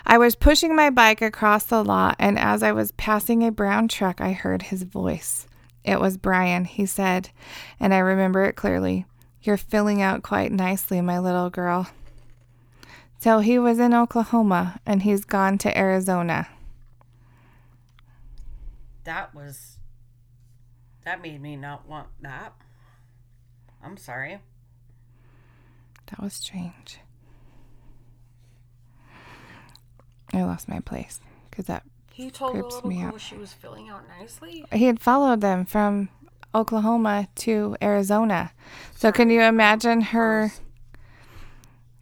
[0.06, 3.88] I was pushing my bike across the lot, and as I was passing a brown
[3.88, 5.46] truck, I heard his voice.
[5.84, 7.30] It was Brian, he said,
[7.78, 9.06] and I remember it clearly.
[9.42, 11.88] You're filling out quite nicely, my little girl.
[13.18, 16.48] So he was in Oklahoma, and he's gone to Arizona.
[19.04, 19.78] That was.
[21.04, 22.54] That made me not want that.
[23.82, 24.40] I'm sorry.
[26.06, 26.98] That was strange.
[30.32, 31.20] I lost my place
[31.50, 33.20] because that He told the Creeps little me girl out.
[33.20, 34.64] she was filling out nicely.
[34.72, 36.08] he had followed them from
[36.54, 38.52] Oklahoma to Arizona.
[38.96, 40.52] So can you imagine her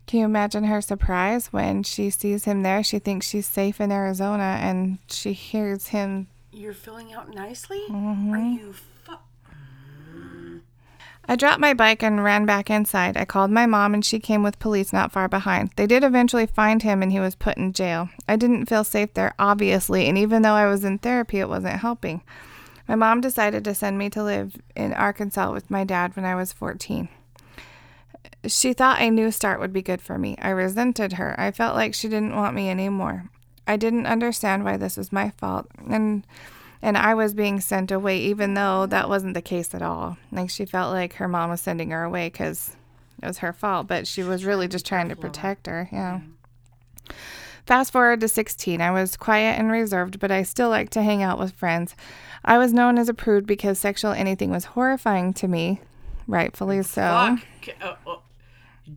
[0.07, 2.85] can you imagine her surprise when she sees him there?
[2.85, 7.83] She thinks she's safe in Arizona and she hears him You're filling out nicely?
[7.91, 8.33] Mm-hmm.
[8.33, 8.75] Are you
[11.29, 13.17] I dropped my bike and ran back inside.
[13.17, 15.71] I called my mom and she came with police not far behind.
[15.75, 18.09] They did eventually find him and he was put in jail.
[18.29, 21.81] I didn't feel safe there, obviously, and even though I was in therapy, it wasn't
[21.81, 22.23] helping.
[22.87, 26.37] My mom decided to send me to live in Arkansas with my dad when I
[26.37, 27.09] was 14.
[28.47, 30.37] She thought a new start would be good for me.
[30.41, 31.39] I resented her.
[31.41, 33.31] I felt like she didn't want me anymore.
[33.67, 35.67] I didn't understand why this was my fault.
[35.91, 36.25] And
[36.87, 40.19] and I was being sent away, even though that wasn't the case at all.
[40.31, 42.77] Like she felt like her mom was sending her away because
[43.21, 45.89] it was her fault, but she was really just trying to protect her.
[45.91, 46.21] Yeah.
[47.67, 48.81] Fast forward to 16.
[48.81, 51.97] I was quiet and reserved, but I still liked to hang out with friends.
[52.45, 55.81] I was known as a prude because sexual anything was horrifying to me,
[56.29, 57.37] rightfully so.
[57.65, 57.77] Fuck.
[57.83, 58.17] Uh, uh,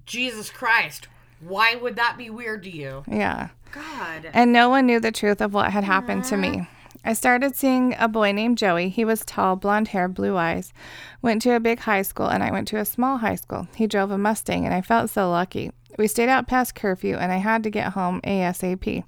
[0.05, 1.07] Jesus Christ.
[1.39, 3.03] Why would that be weird to you?
[3.07, 3.49] Yeah.
[3.71, 4.29] God.
[4.31, 6.67] and no one knew the truth of what had happened to me.
[7.03, 8.89] I started seeing a boy named Joey.
[8.89, 10.73] He was tall, blonde hair, blue eyes.
[11.21, 13.67] Went to a big high school, and I went to a small high school.
[13.75, 15.71] He drove a Mustang, and I felt so lucky.
[15.97, 19.03] We stayed out past curfew, and I had to get home ASAP.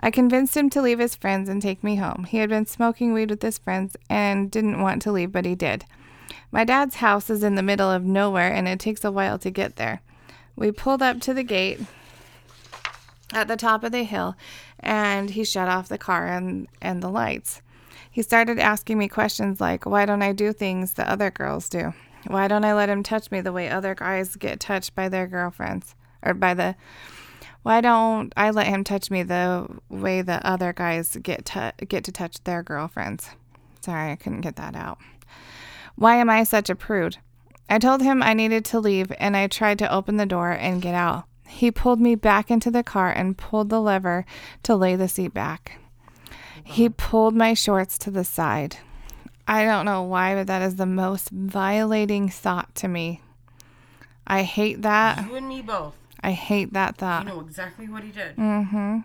[0.00, 2.24] I convinced him to leave his friends and take me home.
[2.24, 5.54] He had been smoking weed with his friends and didn't want to leave, but he
[5.54, 5.84] did.
[6.52, 9.50] My dad's house is in the middle of nowhere, and it takes a while to
[9.50, 10.02] get there.
[10.56, 11.80] We pulled up to the gate
[13.32, 14.36] at the top of the hill
[14.80, 17.62] and he shut off the car and, and the lights.
[18.10, 21.94] He started asking me questions like, Why don't I do things that other girls do?
[22.26, 25.26] Why don't I let him touch me the way other guys get touched by their
[25.26, 25.94] girlfriends?
[26.22, 26.76] Or by the.
[27.62, 32.04] Why don't I let him touch me the way the other guys get to, get
[32.04, 33.30] to touch their girlfriends?
[33.80, 34.98] Sorry, I couldn't get that out.
[35.94, 37.18] Why am I such a prude?
[37.68, 40.82] I told him I needed to leave and I tried to open the door and
[40.82, 41.24] get out.
[41.50, 44.24] He pulled me back into the car and pulled the lever
[44.62, 45.78] to lay the seat back.
[46.62, 48.76] He pulled my shorts to the side.
[49.48, 53.20] I don't know why, but that is the most violating thought to me.
[54.26, 55.26] I hate that.
[55.26, 55.96] You and me both.
[56.20, 57.26] I hate that thought.
[57.26, 58.36] know exactly what he did.
[58.36, 58.98] Mm-hmm.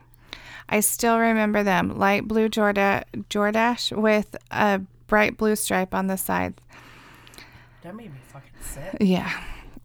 [0.70, 6.18] I still remember them light blue Jorda- Jordache with a bright blue stripe on the
[6.18, 6.62] sides.
[7.82, 8.98] That made me fucking sick.
[9.00, 9.32] Yeah.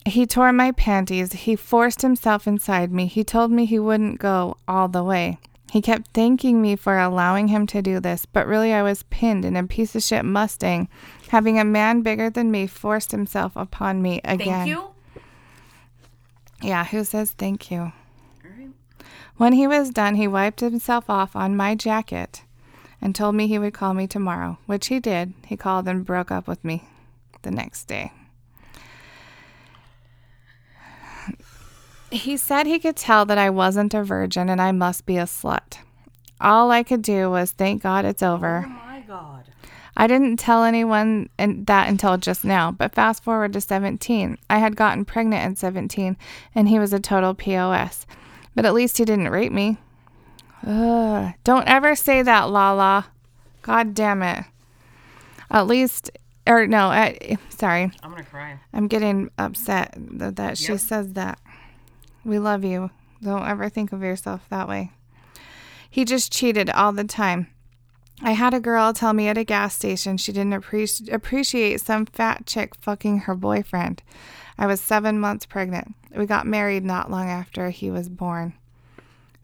[0.07, 1.33] He tore my panties.
[1.33, 3.07] He forced himself inside me.
[3.07, 5.39] He told me he wouldn't go all the way.
[5.71, 9.45] He kept thanking me for allowing him to do this, but really I was pinned
[9.45, 10.89] in a piece of shit Mustang,
[11.29, 14.67] having a man bigger than me forced himself upon me again.
[14.67, 14.91] Thank you.
[16.61, 17.93] Yeah, who says thank you?
[18.43, 18.71] Right.
[19.37, 22.43] When he was done, he wiped himself off on my jacket
[23.01, 25.35] and told me he would call me tomorrow, which he did.
[25.47, 26.85] He called and broke up with me
[27.43, 28.13] the next day.
[32.11, 35.25] He said he could tell that I wasn't a virgin and I must be a
[35.25, 35.79] slut.
[36.41, 38.65] All I could do was thank God it's over.
[38.67, 39.45] Oh my God.
[39.97, 44.39] I didn't tell anyone in- that until just now, but fast forward to 17.
[44.49, 46.17] I had gotten pregnant at 17,
[46.55, 48.07] and he was a total POS.
[48.55, 49.77] But at least he didn't rape me.
[50.67, 53.07] Ugh, don't ever say that, Lala.
[53.63, 54.45] God damn it.
[55.51, 56.11] At least,
[56.47, 57.91] or no, I, sorry.
[58.03, 58.59] I'm gonna cry.
[58.73, 61.39] I'm getting upset that, that she says that.
[62.25, 62.91] We love you.
[63.23, 64.93] Don't ever think of yourself that way.
[65.89, 67.49] He just cheated all the time.
[68.23, 72.07] I had a girl tell me at a gas station she didn't appreci- appreciate some
[72.07, 74.03] fat chick fucking her boyfriend.
[74.59, 75.95] I was seven months pregnant.
[76.15, 78.53] We got married not long after he was born.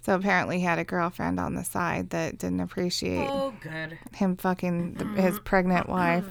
[0.03, 3.99] So apparently, he had a girlfriend on the side that didn't appreciate Oh, good.
[4.15, 5.45] him fucking the, his mm-hmm.
[5.45, 5.93] pregnant mm-hmm.
[5.93, 6.27] wife.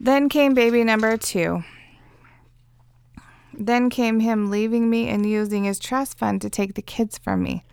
[0.00, 1.62] Then came baby number two.
[3.54, 7.42] Then came him leaving me and using his trust fund to take the kids from
[7.42, 7.64] me.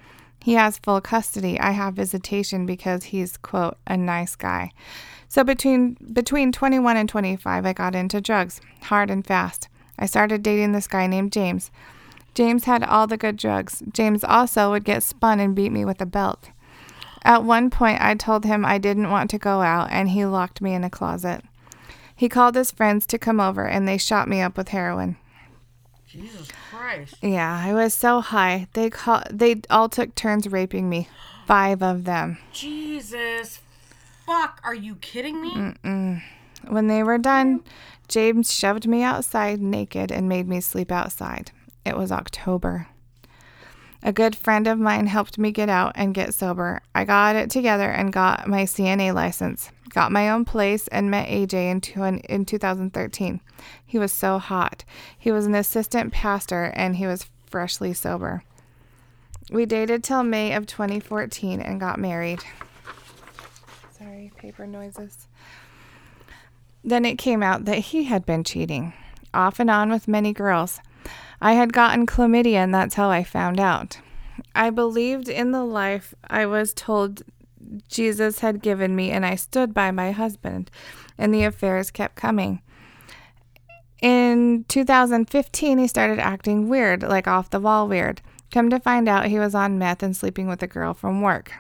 [0.42, 1.60] He has full custody.
[1.60, 4.72] I have visitation because he's quote a nice guy.
[5.28, 9.68] So between between 21 and 25, I got into drugs, hard and fast.
[9.98, 11.72] I started dating this guy named James.
[12.34, 13.84] James had all the good drugs.
[13.92, 16.50] James also would get spun and beat me with a belt.
[17.24, 20.62] At one point, I told him I didn't want to go out, and he locked
[20.62, 21.44] me in a closet.
[22.16, 25.18] He called his friends to come over, and they shot me up with heroin.
[26.10, 27.16] Jesus Christ.
[27.22, 28.68] Yeah, I was so high.
[28.74, 31.08] They call, they all took turns raping me.
[31.46, 32.38] Five of them.
[32.52, 33.60] Jesus.
[34.26, 34.60] Fuck.
[34.64, 36.22] Are you kidding me?
[36.68, 37.64] When they were done,
[38.08, 41.52] James shoved me outside naked and made me sleep outside.
[41.86, 42.88] It was October.
[44.02, 46.82] A good friend of mine helped me get out and get sober.
[46.96, 49.72] I got it together and got my CNA license.
[49.90, 53.42] Got my own place and met AJ in, two, in 2013.
[53.86, 54.84] He was so hot.
[55.18, 58.44] He was an assistant pastor and he was freshly sober.
[59.52, 62.44] We dated till May of 2014 and got married.
[63.98, 65.28] Sorry, paper noises.
[66.84, 68.94] Then it came out that he had been cheating,
[69.34, 70.80] off and on with many girls.
[71.42, 74.00] I had gotten chlamydia, and that's how I found out.
[74.56, 77.24] I believed in the life I was told
[77.88, 80.72] Jesus had given me, and I stood by my husband,
[81.18, 82.62] and the affairs kept coming.
[84.02, 88.22] In 2015, he started acting weird, like off the wall weird.
[88.52, 91.52] Come to find out, he was on meth and sleeping with a girl from work.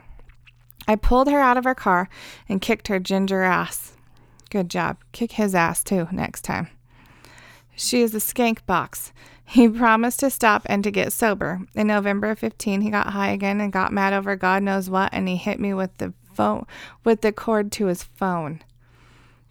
[0.88, 2.10] I pulled her out of her car
[2.47, 3.93] and kicked her ginger ass.
[4.49, 4.97] Good job.
[5.12, 6.70] Kick his ass too next time.
[7.76, 9.14] She is a skank box.
[9.50, 11.62] He promised to stop and to get sober.
[11.74, 15.10] In November of 15, he got high again and got mad over God knows what,
[15.12, 16.68] and he hit me with the phone
[17.04, 18.62] with the cord to his phone.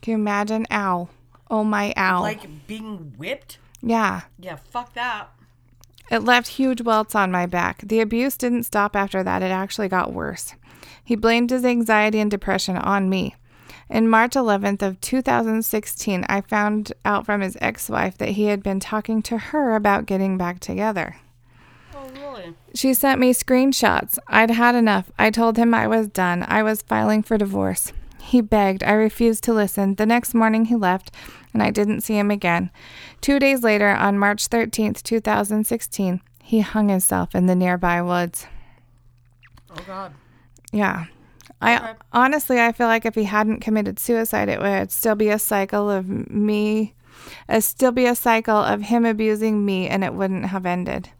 [0.00, 0.66] Can you imagine?
[0.70, 1.08] Ow.
[1.50, 2.22] Oh my ow.
[2.22, 3.58] Like being whipped?
[3.82, 4.22] yeah.
[4.38, 5.30] Yeah, fuck that.
[6.12, 7.82] It left huge welts on my back.
[7.82, 10.54] The abuse didn't stop after that, it actually got worse.
[11.02, 13.34] He blamed his anxiety and depression on me.
[13.90, 18.80] In March 11th of 2016, I found out from his ex-wife that he had been
[18.80, 21.16] talking to her about getting back together.
[21.94, 22.54] Oh, really?
[22.74, 24.18] She sent me screenshots.
[24.26, 25.10] I'd had enough.
[25.18, 26.44] I told him I was done.
[26.46, 27.92] I was filing for divorce.
[28.20, 28.82] He begged.
[28.82, 29.94] I refused to listen.
[29.94, 31.10] The next morning he left,
[31.54, 32.70] and I didn't see him again.
[33.22, 38.46] Two days later, on March 13th, 2016, he hung himself in the nearby woods.
[39.70, 40.12] Oh, God.
[40.72, 41.06] Yeah.
[41.60, 41.92] I Okay.
[42.12, 45.90] honestly I feel like if he hadn't committed suicide it would still be a cycle
[45.90, 46.94] of me
[47.48, 51.10] it still be a cycle of him abusing me and it wouldn't have ended.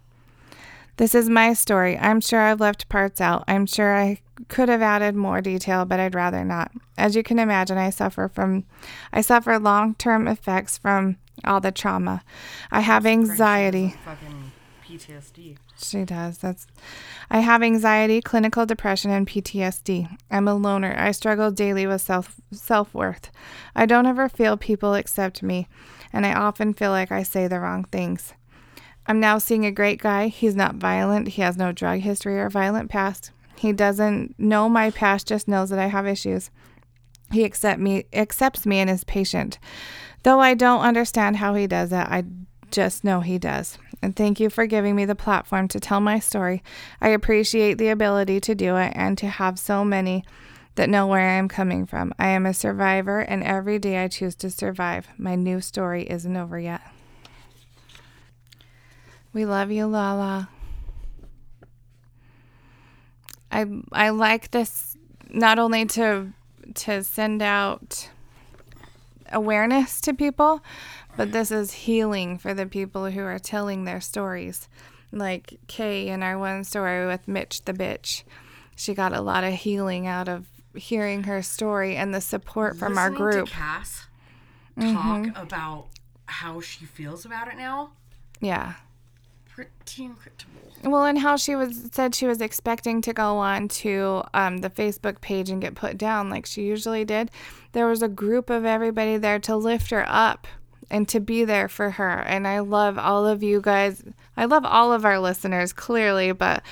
[0.96, 1.96] This is my story.
[1.98, 3.44] I'm sure I've left parts out.
[3.46, 6.72] I'm sure I could have added more detail, but I'd rather not.
[6.96, 8.64] As you can imagine, I suffer from
[9.12, 12.22] I suffer long-term effects from all the trauma.
[12.70, 13.94] I have anxiety.
[14.84, 15.56] PTSD.
[15.80, 16.38] She does.
[16.38, 16.66] That's
[17.30, 20.16] I have anxiety, clinical depression, and PTSD.
[20.30, 20.94] I'm a loner.
[20.98, 23.30] I struggle daily with self self worth.
[23.76, 25.68] I don't ever feel people accept me,
[26.12, 28.34] and I often feel like I say the wrong things.
[29.06, 30.28] I'm now seeing a great guy.
[30.28, 31.28] He's not violent.
[31.28, 33.30] He has no drug history or violent past.
[33.56, 36.50] He doesn't know my past, just knows that I have issues.
[37.32, 39.58] He accept me accepts me and is patient.
[40.24, 42.24] Though I don't understand how he does it, I
[42.70, 43.78] just know he does.
[44.00, 46.62] And thank you for giving me the platform to tell my story.
[47.00, 50.24] I appreciate the ability to do it and to have so many
[50.76, 52.14] that know where I am coming from.
[52.18, 55.08] I am a survivor, and every day I choose to survive.
[55.18, 56.82] My new story isn't over yet.
[59.32, 60.48] We love you, Lala.
[63.50, 64.96] I I like this
[65.28, 66.32] not only to
[66.74, 68.08] to send out
[69.32, 70.62] awareness to people,
[71.18, 74.68] but this is healing for the people who are telling their stories.
[75.10, 78.22] Like Kay in our one story with Mitch the bitch.
[78.76, 80.46] She got a lot of healing out of
[80.76, 83.48] hearing her story and the support from our Listening group.
[83.48, 84.06] To Cass
[84.80, 85.88] talk about
[86.26, 87.90] how she feels about it now.
[88.40, 88.74] Yeah.
[89.48, 90.72] Pretty incredible.
[90.84, 94.70] Well, and how she was said she was expecting to go on to um, the
[94.70, 97.32] Facebook page and get put down like she usually did.
[97.72, 100.46] There was a group of everybody there to lift her up
[100.90, 102.20] and to be there for her.
[102.20, 104.02] And I love all of you guys.
[104.36, 106.62] I love all of our listeners clearly, but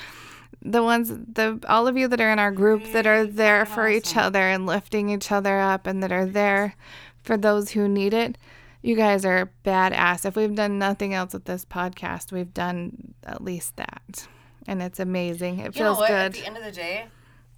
[0.62, 3.88] the ones the all of you that are in our group that are there for
[3.88, 6.74] each other and lifting each other up and that are there
[7.22, 8.36] for those who need it.
[8.82, 10.24] You guys are badass.
[10.24, 14.28] If we've done nothing else with this podcast, we've done at least that.
[14.66, 15.58] And it's amazing.
[15.58, 16.10] It You know feels good.
[16.10, 17.06] At the end of the day,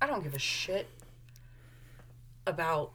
[0.01, 0.89] I don't give a shit
[2.47, 2.93] about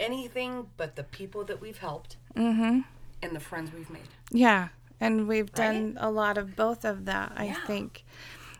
[0.00, 2.80] anything but the people that we've helped Mm-hmm.
[3.22, 4.08] and the friends we've made.
[4.30, 4.68] Yeah.
[5.00, 7.66] And we've done a lot of both of that, I Yeah.
[7.66, 8.04] think.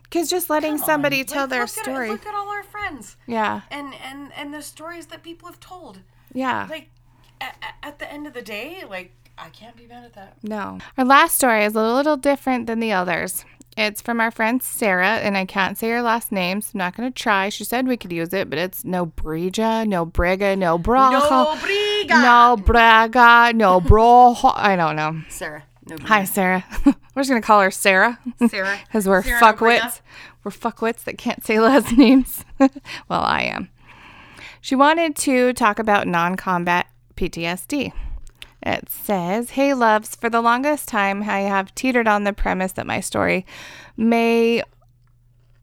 [0.04, 1.26] Because just letting Come somebody on.
[1.26, 2.10] tell their look at- story.
[2.10, 3.62] look at all our friends yeah.
[3.70, 6.00] and and and the stories that people have told.
[6.32, 6.66] Yeah.
[6.70, 6.90] Like
[7.40, 10.36] at, at the end of the day, like I can't be mad at that.
[10.42, 10.78] No.
[10.96, 13.44] Our last story is a little different than the others.
[13.76, 16.96] It's from our friend Sarah, and I can't say her last name, so I'm not
[16.96, 17.48] going to try.
[17.48, 21.18] She said we could use it, but it's no Brija, no Briga, no Braga.
[21.18, 22.08] No briga.
[22.08, 24.34] No Braga, no Bro.
[24.44, 25.22] I don't know.
[25.28, 25.62] Sarah.
[25.88, 25.96] No.
[26.06, 26.64] Hi, Sarah.
[26.84, 26.92] we're
[27.22, 28.18] just going to call her Sarah.
[28.48, 28.78] Sarah.
[28.86, 30.00] Because we're Sarah fuckwits.
[30.42, 32.44] We're fuckwits that can't say last names.
[32.58, 33.70] well, I am.
[34.60, 37.92] She wanted to talk about non combat PTSD.
[38.62, 42.86] It says, Hey, loves, for the longest time, I have teetered on the premise that
[42.86, 43.46] my story
[43.96, 44.62] may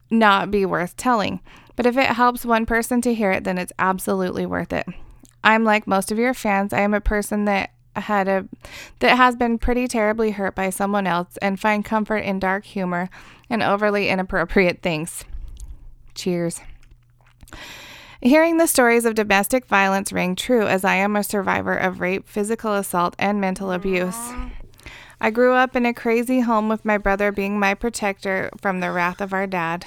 [0.09, 1.41] not be worth telling.
[1.75, 4.87] But if it helps one person to hear it, then it's absolutely worth it.
[5.43, 6.73] I'm like most of your fans.
[6.73, 8.47] I am a person that had a
[8.99, 13.09] that has been pretty terribly hurt by someone else and find comfort in dark humor
[13.49, 15.23] and overly inappropriate things.
[16.13, 16.61] Cheers.
[18.25, 22.27] Hearing the stories of domestic violence ring true as I am a survivor of rape,
[22.27, 24.17] physical assault, and mental abuse.
[25.21, 28.89] I grew up in a crazy home with my brother being my protector from the
[28.89, 29.85] wrath of our dad.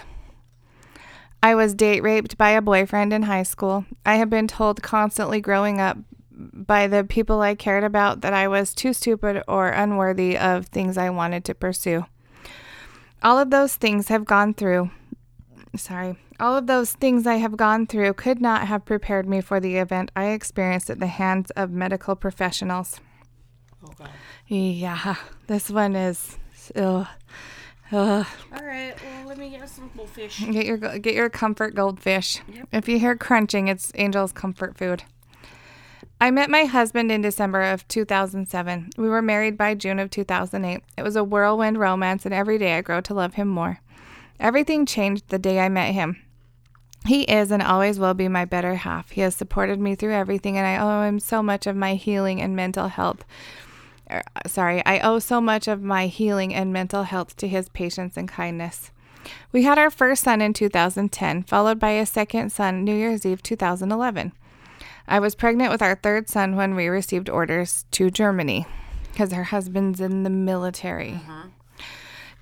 [1.43, 3.87] I was date raped by a boyfriend in high school.
[4.07, 5.99] I have been told constantly growing up
[6.31, 10.97] by the people I cared about that I was too stupid or unworthy of things
[10.97, 12.07] I wanted to pursue.
[13.21, 14.93] All of those things have gone through.
[15.77, 16.17] Sorry.
[16.41, 19.77] All of those things I have gone through could not have prepared me for the
[19.77, 23.01] event I experienced at the hands of medical professionals.
[23.85, 24.11] Oh god.
[24.47, 25.17] Yeah,
[25.49, 26.39] this one is.
[26.77, 27.07] Ugh.
[27.91, 28.27] Ugh.
[28.53, 28.95] All right.
[29.03, 30.39] Well, let me get some goldfish.
[30.39, 32.41] Get your get your comfort goldfish.
[32.73, 35.03] If you hear crunching, it's Angel's comfort food.
[36.21, 38.91] I met my husband in December of 2007.
[38.97, 40.83] We were married by June of 2008.
[40.97, 43.81] It was a whirlwind romance, and every day I grow to love him more.
[44.41, 46.17] Everything changed the day I met him.
[47.09, 49.13] He is and always will be my better half.
[49.13, 52.43] He has supported me through everything, and I owe him so much of my healing
[52.43, 53.25] and mental health.
[54.11, 58.19] Er, Sorry, I owe so much of my healing and mental health to his patience
[58.19, 58.91] and kindness.
[59.53, 63.43] We had our first son in 2010, followed by a second son New Year's Eve
[63.43, 64.33] 2011.
[65.07, 68.67] I was pregnant with our third son when we received orders to Germany
[69.11, 71.21] because her husband's in the military.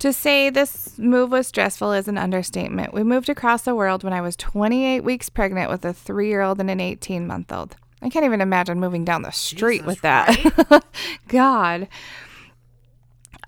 [0.00, 2.92] To say this move was stressful is an understatement.
[2.92, 6.42] We moved across the world when I was 28 weeks pregnant with a three year
[6.42, 7.76] old and an 18 month old.
[8.02, 10.84] I can't even imagine moving down the street Jesus, with that.
[11.28, 11.88] God.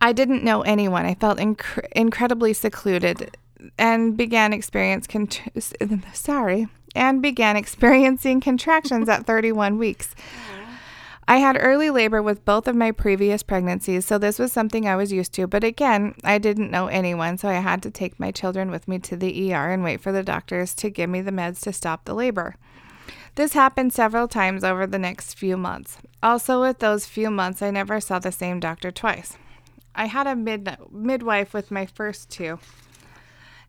[0.01, 1.05] I didn't know anyone.
[1.05, 3.37] I felt inc- incredibly secluded
[3.77, 5.29] and began experience con-
[6.13, 10.15] sorry, and began experiencing contractions at 31 weeks.
[11.29, 14.97] I had early labor with both of my previous pregnancies, so this was something I
[14.97, 15.47] was used to.
[15.47, 18.99] But again, I didn't know anyone, so I had to take my children with me
[19.01, 22.07] to the ER and wait for the doctors to give me the meds to stop
[22.07, 22.57] the labor.
[23.35, 25.99] This happened several times over the next few months.
[26.23, 29.37] Also, with those few months, I never saw the same doctor twice.
[29.95, 32.59] I had a mid- midwife with my first two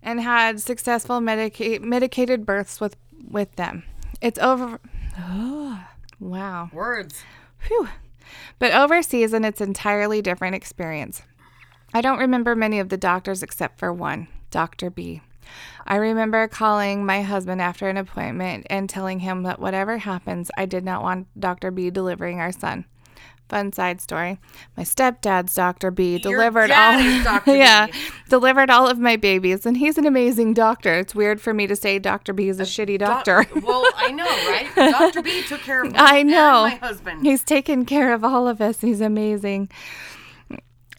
[0.02, 2.96] and had successful medica- medicated births with,
[3.30, 3.84] with them.
[4.22, 4.80] It's over.
[5.20, 5.84] Oh,
[6.22, 6.70] wow.
[6.72, 7.22] Words.
[7.60, 7.90] Phew.
[8.58, 11.24] But overseas, and it's entirely different experience.
[11.94, 14.90] I don't remember many of the doctors except for one, Dr.
[14.90, 15.22] B.
[15.88, 20.66] I remember calling my husband after an appointment and telling him that whatever happens, I
[20.66, 21.72] did not want Dr.
[21.72, 22.86] B delivering our son.
[23.50, 24.40] Fun side story.
[24.78, 25.90] My stepdad's Dr.
[25.90, 27.52] B Your delivered all is Dr.
[27.52, 27.58] B.
[27.58, 27.88] Yeah,
[28.30, 30.94] delivered all of my babies and he's an amazing doctor.
[31.00, 32.32] It's weird for me to say Dr.
[32.32, 33.60] B is a uh, shitty Doc- doctor.
[33.62, 34.70] well, I know, right?
[34.76, 35.24] Dr.
[35.24, 36.64] B took care of I know.
[36.64, 37.26] my husband.
[37.26, 38.82] He's taken care of all of us.
[38.82, 39.70] He's amazing.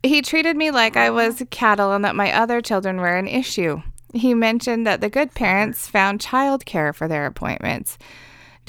[0.03, 1.47] He treated me like I was uh-huh.
[1.51, 3.81] cattle and that my other children were an issue.
[4.13, 5.39] He mentioned that the good uh-huh.
[5.39, 7.97] parents found childcare for their appointments.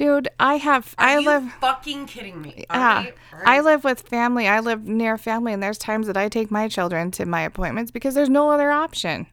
[0.01, 2.65] Dude, I have Are I you live fucking kidding me?
[2.71, 3.05] yeah.
[3.45, 4.47] I live with family.
[4.47, 7.91] I live near family and there's times that I take my children to my appointments
[7.91, 9.27] because there's no other option.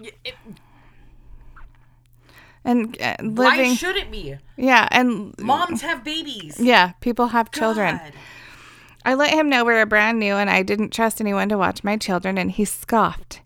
[0.00, 0.36] It-
[2.64, 4.36] And uh, why living should it be?
[4.56, 6.58] Yeah, and Moms have babies.
[6.60, 7.96] yeah, people have children.
[7.96, 8.12] God.
[9.04, 11.82] I let him know we were brand new and I didn't trust anyone to watch
[11.84, 13.40] my children, and he scoffed.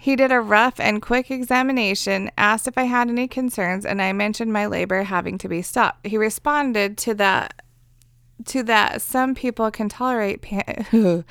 [0.00, 4.12] He did a rough and quick examination, asked if I had any concerns, and I
[4.12, 6.06] mentioned my labor having to be stopped.
[6.06, 7.62] He responded to that
[8.46, 10.84] to that some people can tolerate pain.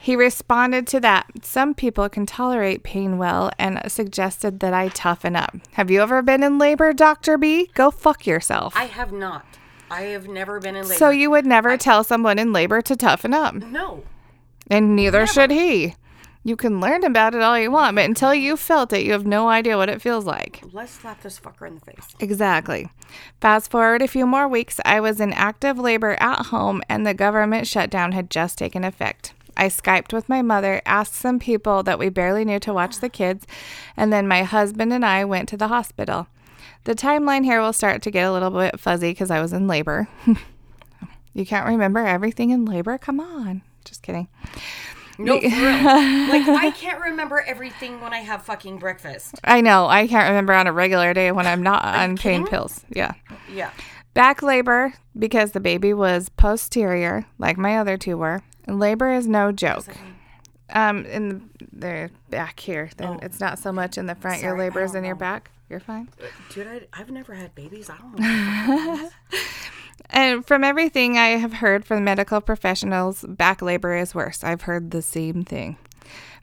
[0.00, 5.34] he responded to that some people can tolerate pain well and suggested that I toughen
[5.34, 5.56] up.
[5.72, 7.38] Have you ever been in labor, Dr.
[7.38, 7.70] B?
[7.72, 8.76] Go fuck yourself.
[8.76, 9.46] I have not.
[9.90, 10.98] I have never been in labor.
[10.98, 13.54] so you would never tell someone in labor to toughen up.
[13.54, 14.04] No.
[14.68, 15.94] And neither should he.
[16.46, 19.26] You can learn about it all you want, but until you felt it, you have
[19.26, 20.62] no idea what it feels like.
[20.70, 22.06] Let's slap this fucker in the face.
[22.20, 22.88] Exactly.
[23.40, 27.14] Fast forward a few more weeks, I was in active labor at home and the
[27.14, 29.34] government shutdown had just taken effect.
[29.56, 33.08] I Skyped with my mother, asked some people that we barely knew to watch the
[33.08, 33.44] kids,
[33.96, 36.28] and then my husband and I went to the hospital.
[36.84, 39.66] The timeline here will start to get a little bit fuzzy because I was in
[39.66, 40.06] labor.
[41.34, 42.98] you can't remember everything in labor?
[42.98, 43.62] Come on.
[43.86, 44.28] Just kidding.
[45.18, 45.84] No, for real.
[45.84, 49.40] Like, I can't remember everything when I have fucking breakfast.
[49.44, 49.86] I know.
[49.86, 52.46] I can't remember on a regular day when I'm not on pain kidding?
[52.46, 52.84] pills.
[52.90, 53.12] Yeah.
[53.52, 53.70] Yeah.
[54.14, 58.42] Back labor because the baby was posterior, like my other two were.
[58.66, 59.86] Labor is no joke.
[60.70, 64.42] Um, in the, back here, then it's not so much in the front.
[64.42, 64.56] your Oh.
[64.56, 65.50] Sorry, I labor's don't in your back.
[65.68, 66.08] You're fine.
[66.50, 67.88] Dude, I, I've never had babies.
[67.90, 69.10] I don't know.
[70.10, 70.34] what the fuck it is.
[70.36, 74.42] And from everything I have heard from medical professionals, back labor is worse.
[74.44, 75.76] I've heard the same thing.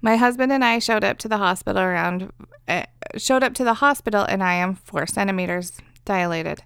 [0.02, 2.32] My husband and I showed up to the hospital around,
[2.68, 2.84] uh,
[3.18, 5.74] showed up to the hospital, and I am four centimeters.
[6.06, 6.64] dilated.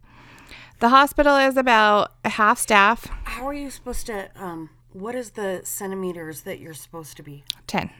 [0.80, 4.30] The hospital is about half staff, How are you supposed to?
[4.36, 7.44] Um, what is the centimeters that you're supposed to be?
[7.68, 7.92] 10.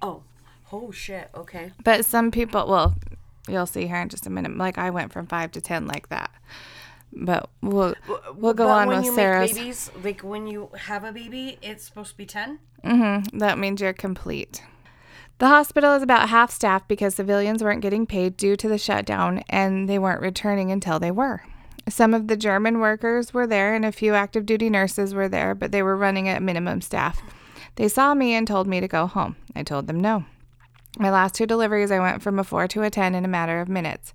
[0.00, 0.22] Oh,
[0.72, 1.30] oh shit.
[1.34, 1.72] Okay.
[1.82, 2.94] But some people, well,
[3.48, 4.56] you'll see here in just a minute.
[4.56, 6.30] Like I went from 5 to 10 like that.
[7.16, 7.94] But we'll
[8.34, 9.52] we'll go But on when with you Sarah's.
[9.52, 12.58] make babies, like when you have a baby, it's supposed to be ten.
[12.84, 13.38] Mm-hmm.
[13.38, 14.62] That means you're complete.
[15.38, 19.42] The hospital is about half staffed because civilians weren't getting paid due to the shutdown
[19.48, 21.42] and they weren't returning until they were.
[21.88, 25.54] Some of the German workers were there and a few active duty nurses were there,
[25.54, 27.20] but they were running at minimum staff.
[27.76, 29.36] They saw me and told me to go home.
[29.56, 30.24] I told them no.
[30.98, 33.60] My last two deliveries, I went from a 4 to a 10 in a matter
[33.60, 34.14] of minutes.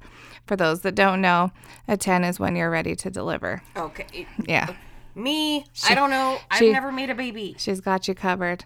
[0.50, 1.52] For those that don't know,
[1.88, 3.62] a 10 is when you're ready to deliver.
[3.78, 4.26] Okay.
[4.48, 4.74] Yeah.
[5.14, 6.40] Me, I don't know.
[6.58, 7.54] she- I've never made a baby.
[7.60, 8.66] She's got you covered.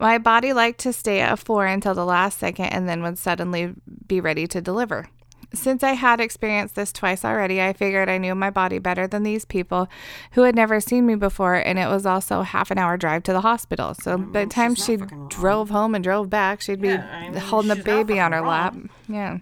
[0.00, 3.18] My body liked to stay at a four until the last second and then would
[3.18, 3.74] suddenly
[4.06, 5.10] be ready to deliver.
[5.52, 9.22] Since I had experienced this twice already, I figured I knew my body better than
[9.22, 9.86] these people
[10.32, 13.34] who had never seen me before, and it was also half an hour drive to
[13.34, 13.92] the hospital.
[13.92, 15.28] So mm, by the time she wrong.
[15.28, 18.48] drove home and drove back, she'd be I mean, holding the baby on her fucking
[18.48, 18.76] lap.
[19.08, 19.38] Yeah.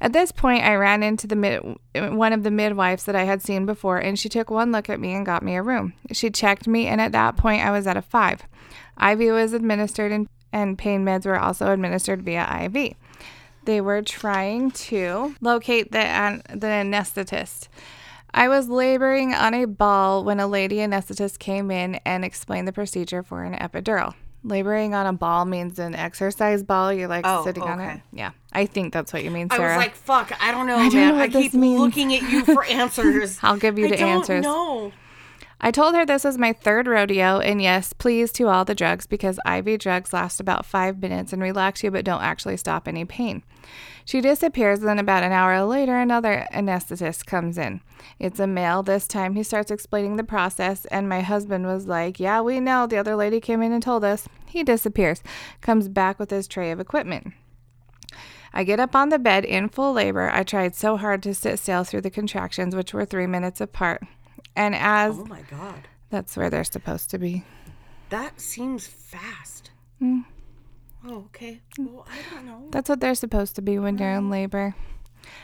[0.00, 3.42] At this point, I ran into the mid- one of the midwives that I had
[3.42, 5.92] seen before, and she took one look at me and got me a room.
[6.12, 8.42] She checked me, and at that point, I was at a five.
[9.02, 12.94] IV was administered, and, and pain meds were also administered via IV.
[13.64, 17.68] They were trying to locate the an- the anesthetist.
[18.32, 22.72] I was laboring on a ball when a lady anesthetist came in and explained the
[22.72, 24.14] procedure for an epidural.
[24.44, 26.92] Laboring on a ball means an exercise ball.
[26.92, 28.00] You're like Oh, sitting on it.
[28.12, 29.74] Yeah, I think that's what you mean, Sarah.
[29.74, 31.16] I was like, "Fuck, I don't know, don't man.
[31.16, 33.38] know I keep means." looking at you for answers.
[33.42, 34.44] I'll give you I the don't answers.
[34.44, 34.92] know.
[35.60, 39.06] I told her this was my third rodeo, and yes, please to all the drugs
[39.08, 43.04] because IV drugs last about five minutes and relax you but don't actually stop any
[43.04, 43.42] pain.
[44.08, 47.82] She disappears, then about an hour later, another anesthetist comes in.
[48.18, 48.82] It's a male.
[48.82, 52.86] This time he starts explaining the process, and my husband was like, Yeah, we know.
[52.86, 54.26] The other lady came in and told us.
[54.46, 55.22] He disappears,
[55.60, 57.34] comes back with his tray of equipment.
[58.54, 60.30] I get up on the bed in full labor.
[60.30, 64.00] I tried so hard to sit still through the contractions, which were three minutes apart.
[64.56, 67.44] And as Oh my god, that's where they're supposed to be.
[68.08, 69.70] that seems fast.
[69.98, 70.20] Hmm.
[71.06, 71.60] Oh, okay.
[71.78, 71.92] Mm.
[71.92, 72.68] Well, I don't know.
[72.70, 74.30] That's what they're supposed to be when you're in mm.
[74.30, 74.74] labor.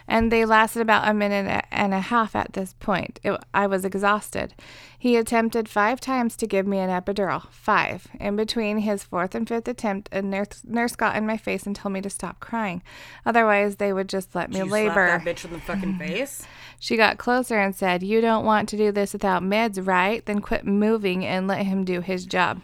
[0.07, 3.21] And they lasted about a minute and a half at this point.
[3.23, 4.55] It, I was exhausted.
[4.99, 7.51] He attempted five times to give me an epidural.
[7.51, 8.09] Five.
[8.21, 11.75] In between his fourth and fifth attempt, a nurse, nurse got in my face and
[11.77, 12.83] told me to stop crying.
[13.27, 14.93] Otherwise, they would just let me You labor.
[14.95, 16.47] slap that bitch in the fucking face.
[16.79, 20.25] She got closer and said, You don't want to do this without meds, right?
[20.25, 22.61] Then quit moving and let him do his job.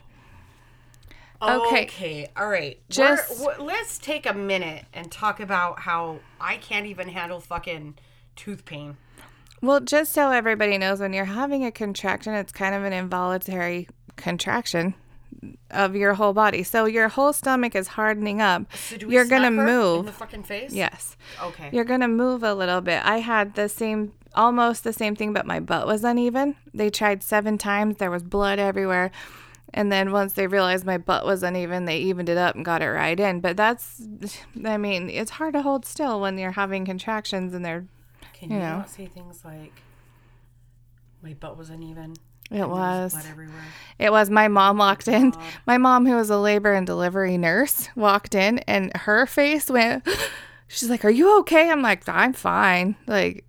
[1.43, 1.85] Okay.
[1.85, 2.29] Okay.
[2.37, 2.79] All right.
[2.91, 7.95] Just- We're- let's take a minute and talk about how I can't even handle fucking
[8.37, 8.97] tooth pain.
[9.63, 13.89] Well, just so everybody knows, when you're having a contraction, it's kind of an involuntary
[14.17, 14.95] contraction
[15.71, 16.63] of your whole body.
[16.63, 18.65] So your whole stomach is hardening up.
[18.75, 20.07] So you're going to slap in move.
[20.07, 20.73] the fucking face.
[20.73, 21.17] yes.
[21.43, 21.71] Okay.
[21.73, 23.05] You're going to move a little bit.
[23.05, 26.57] I had the same, almost the same thing, but my butt was uneven.
[26.75, 27.97] They tried seven times.
[27.97, 29.11] There was blood everywhere.
[29.73, 32.83] And then once they realized my butt was uneven, they evened it up and got
[32.83, 33.41] it right in.
[33.41, 34.03] But that's,
[34.65, 37.87] I mean, it's hard to hold still when you're having contractions and they're,
[38.33, 38.79] Can you you, know.
[38.79, 39.73] not say things like
[41.23, 42.15] my butt was uneven?
[42.51, 43.15] it was.
[43.29, 43.63] everywhere.
[43.99, 45.33] It was my mom walked in.
[45.37, 49.71] Oh, my mom, who was a labor and delivery nurse, walked in and her face
[49.71, 50.05] went,
[50.67, 51.71] she's like, Are you okay?
[51.71, 52.97] I'm like, I'm fine.
[53.07, 53.45] Like,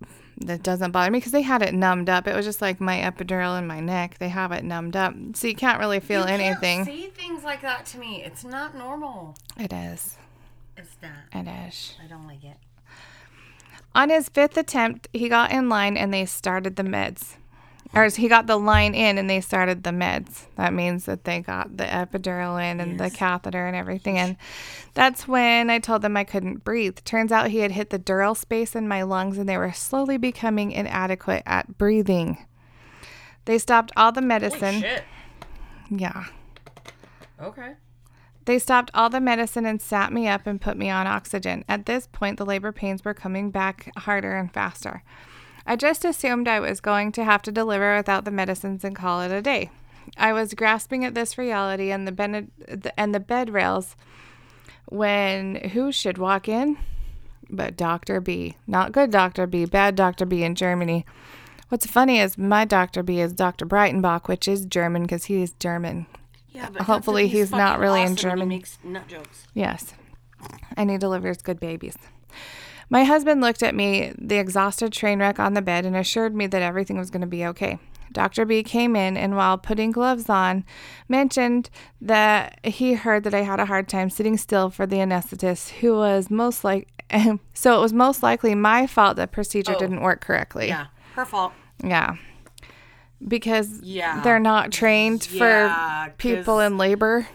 [0.46, 2.26] that doesn't bother me because they had it numbed up.
[2.26, 4.18] It was just like my epidural in my neck.
[4.18, 5.14] They have it numbed up.
[5.34, 6.84] So you can't really feel You can't anything.
[6.84, 8.22] say things like that to me.
[8.24, 9.36] It's not normal.
[9.58, 10.16] It is.
[10.76, 11.46] It's not.
[11.46, 11.94] It is.
[12.02, 12.56] I don't like it.
[13.94, 17.36] On his fifth attempt, he got in line and they started the meds.
[17.94, 20.46] Or he got the line in and they started the meds.
[20.56, 24.36] That means that they got the epidural in and the catheter and everything And
[24.94, 26.98] That's when I told them I couldn't breathe.
[27.04, 30.16] Turns out he had hit the dural space in my lungs and they were slowly
[30.16, 32.46] becoming inadequate at breathing.
[33.44, 34.80] They stopped all the medicine.
[34.80, 35.04] Shit.
[35.90, 36.24] Yeah.
[37.40, 37.74] Okay.
[38.44, 41.64] They stopped all the medicine and sat me up and put me on oxygen.
[41.68, 45.02] At this point, the labor pains were coming back harder and faster.
[45.66, 49.20] I just assumed I was going to have to deliver without the medicines and call
[49.20, 49.70] it a day.
[50.16, 52.50] I was grasping at this reality and the, bed
[52.96, 53.96] and the bed rails
[54.86, 56.76] when who should walk in?
[57.48, 58.20] But Dr.
[58.20, 58.56] B.
[58.66, 59.46] Not good Dr.
[59.46, 60.26] B, bad Dr.
[60.26, 61.06] B in Germany.
[61.68, 63.02] What's funny is my Dr.
[63.02, 63.64] B is Dr.
[63.64, 66.06] Breitenbach, which is German because he is German.
[66.50, 68.48] Yeah, but Hopefully he's not really in awesome he German.
[68.48, 69.46] Makes nut jokes.
[69.54, 69.94] Yes.
[70.76, 71.96] And he delivers good babies.
[72.90, 76.46] My husband looked at me, the exhausted train wreck on the bed, and assured me
[76.48, 77.78] that everything was going to be okay.
[78.12, 78.44] Dr.
[78.44, 80.64] B came in and, while putting gloves on,
[81.08, 85.70] mentioned that he heard that I had a hard time sitting still for the anesthetist,
[85.80, 86.88] who was most like,
[87.54, 89.78] so it was most likely my fault that procedure Oh.
[89.78, 90.68] didn't work correctly.
[90.68, 91.52] Yeah, her fault.
[91.82, 92.16] Yeah.
[93.26, 94.20] Because Yeah.
[94.22, 97.28] they're not trained Yeah, for people in labor.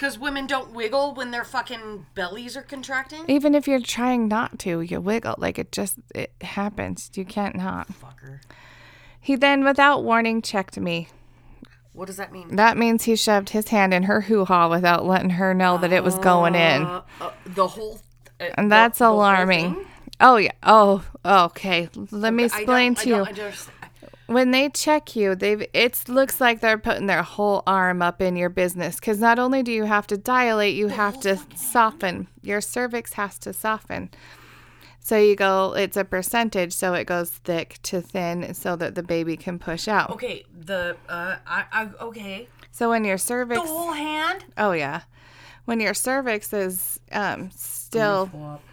[0.00, 3.22] Because women don't wiggle when their fucking bellies are contracting.
[3.28, 5.34] Even if you're trying not to, you wiggle.
[5.36, 7.10] Like it just it happens.
[7.12, 7.86] You can't not.
[7.88, 8.40] Fucker.
[9.20, 11.08] He then, without warning, checked me.
[11.92, 12.56] What does that mean?
[12.56, 15.92] That means he shoved his hand in her hoo ha without letting her know that
[15.92, 16.82] it was going in.
[16.82, 18.00] Uh, uh, the whole.
[18.40, 19.84] Uh, And that's the- the alarming.
[20.18, 20.52] Oh, yeah.
[20.62, 21.90] Oh, okay.
[22.10, 23.26] Let me explain I to you.
[24.30, 27.62] Don't- I don't- when they check you, they've it looks like they're putting their whole
[27.66, 31.20] arm up in your business because not only do you have to dilate, you have
[31.20, 32.28] to soften.
[32.42, 34.10] Your cervix has to soften.
[35.02, 39.02] So you go, it's a percentage, so it goes thick to thin, so that the
[39.02, 40.10] baby can push out.
[40.10, 42.48] Okay, the uh, I, I okay.
[42.70, 44.44] So when your cervix, The whole hand.
[44.58, 45.00] oh yeah,
[45.64, 48.30] when your cervix is um still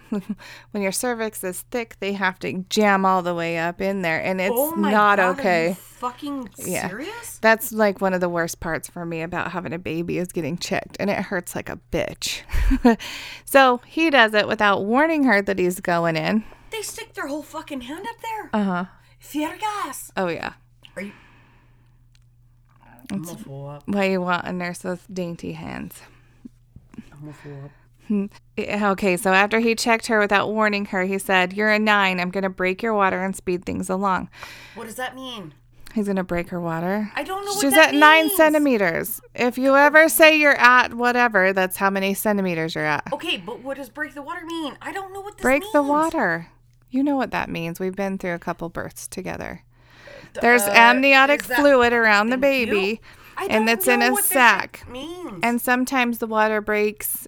[0.71, 4.19] when your cervix is thick, they have to jam all the way up in there,
[4.23, 5.67] and it's oh my not God, Are okay.
[5.69, 6.87] you fucking Yeah.
[6.89, 7.37] serious?
[7.39, 10.57] That's like one of the worst parts for me about having a baby is getting
[10.57, 12.41] checked, and it hurts like a bitch.
[13.45, 16.43] so he does it without warning her that he's going in.
[16.69, 18.49] They stick their whole fucking hand up there.
[18.53, 18.85] Uh huh.
[19.23, 20.11] Fiergas.
[20.17, 20.53] Oh yeah.
[20.95, 21.11] Are you?
[23.11, 23.83] I'm gonna throw up.
[23.87, 26.01] Why you want a nurse with dainty hands?
[27.13, 27.33] I'm gonna
[28.57, 32.19] Okay, so after he checked her without warning her, he said, "You're a nine.
[32.19, 34.29] I'm gonna break your water and speed things along."
[34.75, 35.53] What does that mean?
[35.93, 37.11] He's gonna break her water.
[37.15, 39.19] I don't know what She's at nine centimeters.
[39.33, 43.11] If you ever say you're at whatever, that's how many centimeters you're at.
[43.11, 44.77] Okay, but what does break the water mean?
[44.81, 45.59] I don't know what this means.
[45.61, 46.47] Break the water.
[46.89, 47.79] You know what that means.
[47.79, 49.63] We've been through a couple births together.
[50.41, 52.41] There's Uh, amniotic fluid around the you.
[52.41, 53.01] baby,
[53.49, 54.83] and it's in a sack.
[54.87, 55.39] Means.
[55.41, 57.27] And sometimes the water breaks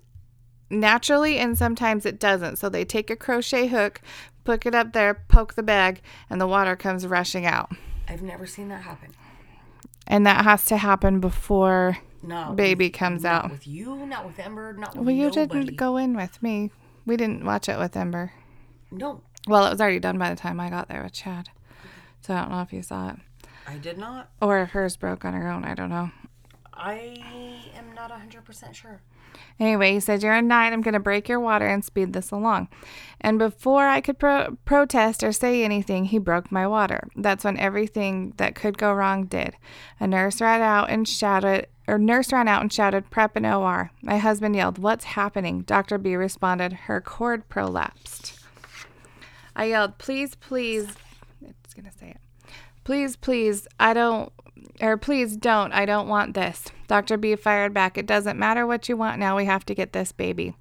[0.70, 2.58] naturally, and sometimes it doesn't.
[2.58, 4.02] So they take a crochet hook,
[4.46, 7.72] hook it up there, poke the bag, and the water comes rushing out.
[8.08, 9.14] I've never seen that happen.
[10.08, 12.54] And that has to happen before No.
[12.54, 13.52] baby with- comes not out.
[13.52, 15.66] with you, not with Ember, not with Well, you nobody.
[15.66, 16.72] didn't go in with me.
[17.06, 18.32] We didn't watch it with Ember.
[18.91, 21.50] No, Well, it was already done by the time I got there with Chad.
[22.22, 23.16] So I don't know if you saw it.
[23.68, 24.30] I did not.
[24.41, 25.64] Or if hers broke on her own.
[25.64, 26.10] I don't know.
[26.74, 27.24] I
[27.78, 29.02] am not 100% sure.
[29.60, 30.72] Anyway, he said, You're a nine.
[30.72, 32.70] I'm going to break your water and speed this along.
[33.22, 37.08] And before I could pro- protest or say anything, he broke my water.
[37.16, 39.56] That's when everything that could go wrong did.
[40.00, 43.92] A nurse ran out and shouted, or nurse ran out and shouted, Prep and OR.
[44.02, 45.62] My husband yelled, What's happening?
[45.64, 45.98] Dr.
[45.98, 48.40] B responded, Her cord prolapsed.
[49.56, 50.88] I yelled, Please, please.
[51.42, 52.22] It's going to say it.
[52.86, 54.32] Please, please, I don't,
[54.82, 56.66] or please don't, I don't want this.
[56.88, 57.18] Dr.
[57.18, 60.12] B fired back, It doesn't matter what you want now, we have to get this
[60.12, 60.56] baby.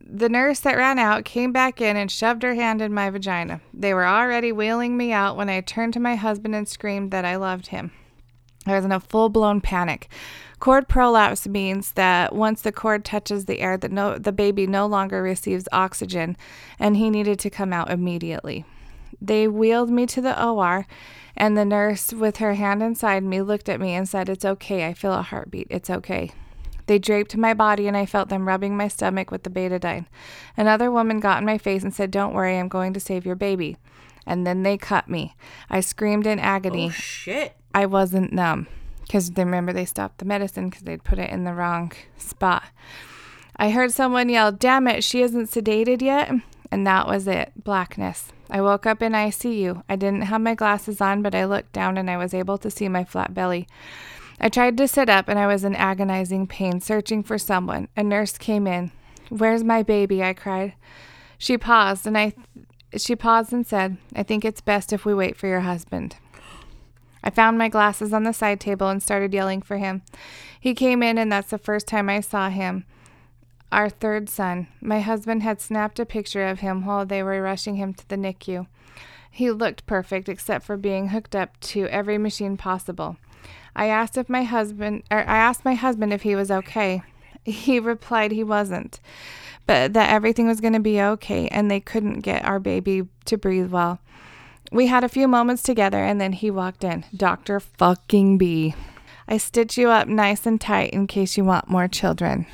[0.00, 3.60] The nurse that ran out came back in and shoved her hand in my vagina.
[3.74, 7.24] They were already wheeling me out when I turned to my husband and screamed that
[7.24, 7.90] I loved him.
[8.66, 10.08] I was in a full blown panic.
[10.58, 14.86] Cord prolapse means that once the cord touches the air, that no, the baby no
[14.86, 16.36] longer receives oxygen,
[16.78, 18.64] and he needed to come out immediately.
[19.20, 20.86] They wheeled me to the OR,
[21.36, 24.86] and the nurse, with her hand inside me, looked at me and said, It's okay.
[24.86, 25.66] I feel a heartbeat.
[25.70, 26.32] It's okay.
[26.86, 30.06] They draped my body, and I felt them rubbing my stomach with the betadine.
[30.56, 33.36] Another woman got in my face and said, Don't worry, I'm going to save your
[33.36, 33.76] baby.
[34.24, 35.36] And then they cut me.
[35.70, 36.86] I screamed in agony.
[36.86, 37.56] Oh, shit.
[37.74, 38.66] I wasn't numb
[39.02, 42.64] because they remember they stopped the medicine because they'd put it in the wrong spot.
[43.56, 46.30] I heard someone yell, Damn it, she isn't sedated yet.
[46.70, 48.32] And that was it blackness.
[48.50, 49.82] I woke up in ICU.
[49.88, 52.70] I didn't have my glasses on, but I looked down and I was able to
[52.70, 53.66] see my flat belly.
[54.40, 57.88] I tried to sit up and I was in agonizing pain, searching for someone.
[57.96, 58.92] A nurse came in.
[59.28, 60.22] Where's my baby?
[60.22, 60.74] I cried.
[61.38, 62.34] She paused and I
[62.96, 66.16] she paused and said, I think it's best if we wait for your husband.
[67.22, 70.02] I found my glasses on the side table and started yelling for him.
[70.60, 72.84] He came in, and that's the first time I saw him.
[73.72, 74.68] Our third son.
[74.80, 78.16] My husband had snapped a picture of him while they were rushing him to the
[78.16, 78.66] NICU.
[79.30, 83.16] He looked perfect except for being hooked up to every machine possible.
[83.74, 87.02] I asked if my husband or I asked my husband if he was okay.
[87.44, 88.98] He replied he wasn't,
[89.66, 93.36] but that everything was going to be okay and they couldn't get our baby to
[93.36, 94.00] breathe well.
[94.72, 97.04] We had a few moments together and then he walked in.
[97.14, 97.60] Dr.
[97.60, 98.74] fucking B.
[99.28, 102.46] I stitch you up nice and tight in case you want more children.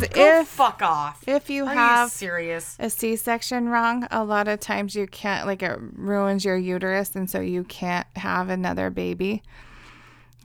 [0.00, 1.22] Because Oh, if fuck off.
[1.26, 2.76] if you Are have you serious?
[2.78, 7.28] a C-section wrong, a lot of times you can't like it ruins your uterus, and
[7.30, 9.42] so you can't have another baby.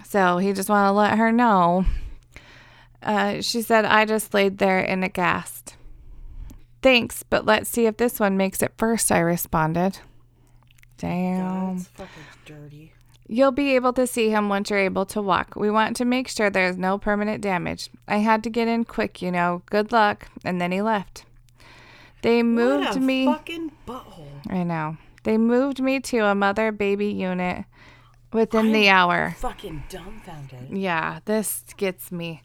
[0.06, 1.86] So he just want to let her know.
[3.02, 5.76] Uh, she said, "I just laid there and aghast."
[6.82, 9.12] Thanks, but let's see if this one makes it first.
[9.12, 10.00] I responded.
[10.98, 11.78] Damn.
[11.78, 12.93] That's fucking dirty.
[13.34, 15.56] You'll be able to see him once you're able to walk.
[15.56, 17.90] We want to make sure there's no permanent damage.
[18.08, 19.64] I had to get in quick, you know.
[19.72, 20.28] Good luck.
[20.46, 21.26] And then he left.
[22.22, 23.26] They moved what a me.
[23.26, 24.52] fucking butthole.
[24.52, 24.98] I know.
[25.24, 27.66] They moved me to a mother baby unit
[28.32, 29.36] within the hour.
[29.40, 30.70] Fucking dumbfounded.
[30.70, 32.44] Yeah, this gets me.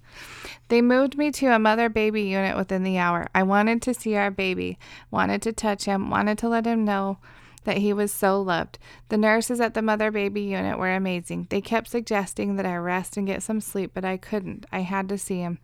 [0.68, 3.28] They moved me to a mother baby unit within the hour.
[3.34, 4.78] I wanted to see our baby,
[5.10, 7.18] wanted to touch him, wanted to let him know
[7.64, 8.78] that he was so loved.
[9.08, 11.46] The nurses at the mother baby unit were amazing.
[11.50, 14.66] They kept suggesting that I rest and get some sleep, but I couldn't.
[14.72, 15.58] I had to see him.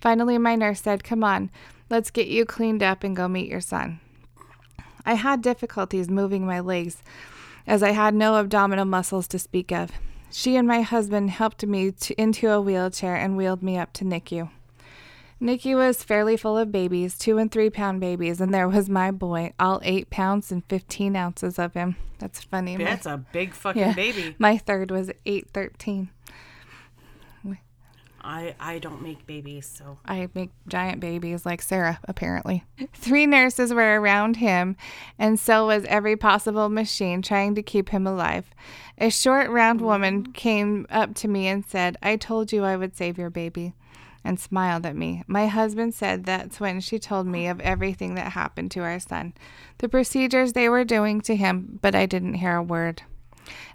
[0.00, 1.50] Finally, my nurse said, Come on,
[1.88, 4.00] let's get you cleaned up and go meet your son.
[5.04, 7.02] I had difficulties moving my legs
[7.66, 9.90] as I had no abdominal muscles to speak of.
[10.30, 14.04] She and my husband helped me to, into a wheelchair and wheeled me up to
[14.04, 14.50] NICU.
[15.40, 19.10] NICU was fairly full of babies, two and three pound babies, and there was my
[19.10, 21.96] boy, all eight pounds and 15 ounces of him.
[22.18, 22.76] That's funny.
[22.76, 24.34] My- That's a big fucking yeah, baby.
[24.38, 26.10] My third was 813.
[28.22, 32.64] I I don't make babies, so I make giant babies like Sarah, apparently.
[32.92, 34.76] Three nurses were around him,
[35.18, 38.50] and so was every possible machine trying to keep him alive.
[38.98, 40.32] A short, round woman mm-hmm.
[40.32, 43.74] came up to me and said, I told you I would save your baby,
[44.24, 45.22] and smiled at me.
[45.26, 49.34] My husband said that's when she told me of everything that happened to our son,
[49.78, 53.02] the procedures they were doing to him, but I didn't hear a word.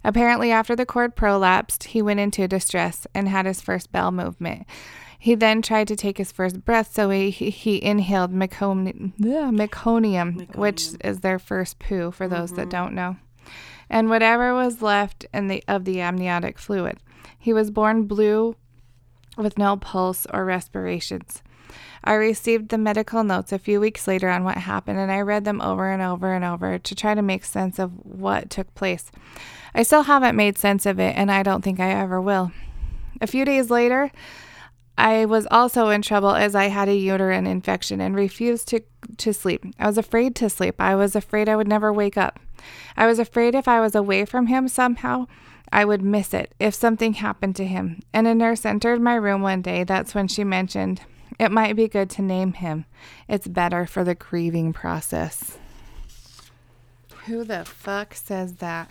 [0.04, 4.66] Apparently, after the cord prolapsed, he went into distress and had his first bowel movement.
[5.18, 10.90] He then tried to take his first breath, so he, he, inhaled meconium, meconium, which
[11.04, 12.70] is their first poo, for those that mm-hmm.
[12.70, 13.18] don't know,
[13.90, 17.00] and whatever was left in the, of the amniotic fluid.
[17.40, 18.56] He was born blue
[19.38, 21.42] with no pulse or respirations.
[22.04, 25.44] I received the medical notes a few weeks later on what happened, and I read
[25.44, 29.12] them over and over and over to try to make sense of what took place.
[29.74, 32.52] I still haven't made sense of it, and I don't think I ever will.
[33.22, 34.12] A few days later,
[34.98, 38.82] I was also in trouble as I had a uterine infection and refused to,
[39.18, 39.66] to sleep.
[39.80, 40.76] I was afraid to sleep.
[40.80, 42.40] I was afraid I would never wake up.
[42.96, 45.28] I was afraid if I was away from him somehow,
[45.72, 48.02] I would miss it if something happened to him.
[48.14, 49.84] And a nurse entered my room one day.
[49.84, 51.02] That's when she mentioned
[51.40, 52.86] it might be good to name him.
[53.28, 55.58] It's better for the grieving process.
[57.26, 58.90] Who the fuck says that?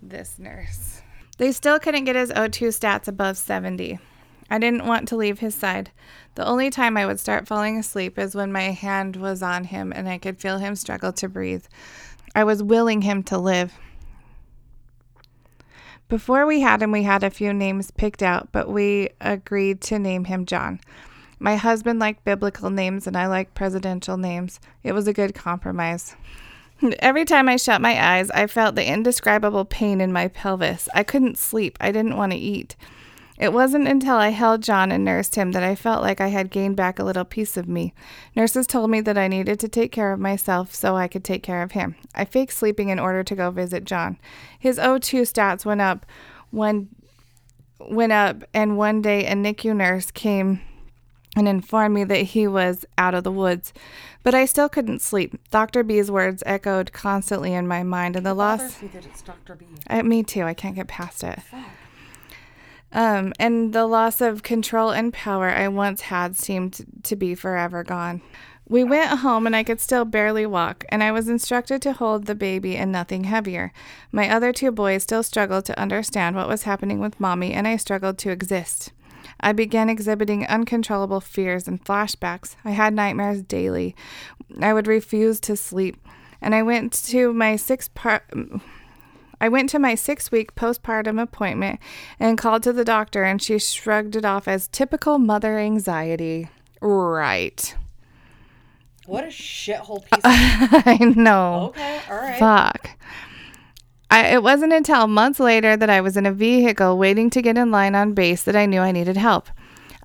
[0.00, 1.02] This nurse.
[1.38, 3.98] They still couldn't get his O2 stats above 70.
[4.50, 5.90] I didn't want to leave his side.
[6.34, 9.92] The only time I would start falling asleep is when my hand was on him
[9.92, 11.64] and I could feel him struggle to breathe.
[12.34, 13.72] I was willing him to live.
[16.10, 19.98] Before we had him, we had a few names picked out, but we agreed to
[19.98, 20.80] name him John.
[21.38, 24.58] My husband liked biblical names and I liked presidential names.
[24.82, 26.16] It was a good compromise.
[26.98, 30.88] Every time I shut my eyes, I felt the indescribable pain in my pelvis.
[30.92, 31.78] I couldn't sleep.
[31.80, 32.74] I didn't want to eat.
[33.40, 36.50] It wasn't until I held John and nursed him that I felt like I had
[36.50, 37.94] gained back a little piece of me.
[38.36, 41.42] Nurses told me that I needed to take care of myself so I could take
[41.42, 41.96] care of him.
[42.14, 44.18] I faked sleeping in order to go visit John.
[44.58, 46.04] His O2 stats went up
[46.50, 46.88] one
[47.78, 50.60] went up and one day a NICU nurse came
[51.34, 53.72] and informed me that he was out of the woods.
[54.22, 55.40] But I still couldn't sleep.
[55.50, 55.82] Dr.
[55.82, 59.54] B's words echoed constantly in my mind and the loss me that it's Dr.
[59.54, 59.64] B.
[59.88, 60.42] uh, me too.
[60.42, 61.38] I can't get past it.
[62.92, 67.84] Um, and the loss of control and power I once had seemed to be forever
[67.84, 68.20] gone.
[68.68, 72.26] We went home and I could still barely walk, and I was instructed to hold
[72.26, 73.72] the baby and nothing heavier.
[74.12, 77.76] My other two boys still struggled to understand what was happening with mommy, and I
[77.76, 78.92] struggled to exist.
[79.40, 82.54] I began exhibiting uncontrollable fears and flashbacks.
[82.64, 83.96] I had nightmares daily.
[84.60, 85.96] I would refuse to sleep,
[86.40, 88.22] and I went to my six part.
[89.40, 91.80] I went to my six week postpartum appointment
[92.18, 96.48] and called to the doctor, and she shrugged it off as typical mother anxiety.
[96.80, 97.74] Right.
[99.06, 100.24] What a shithole piece of
[100.86, 101.70] I know.
[101.70, 102.38] Okay, all right.
[102.38, 102.90] Fuck.
[104.10, 107.56] I, it wasn't until months later that I was in a vehicle waiting to get
[107.56, 109.48] in line on base that I knew I needed help.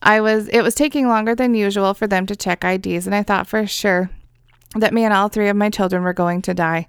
[0.01, 3.23] I was it was taking longer than usual for them to check IDs and I
[3.23, 4.11] thought for sure
[4.75, 6.87] that me and all three of my children were going to die.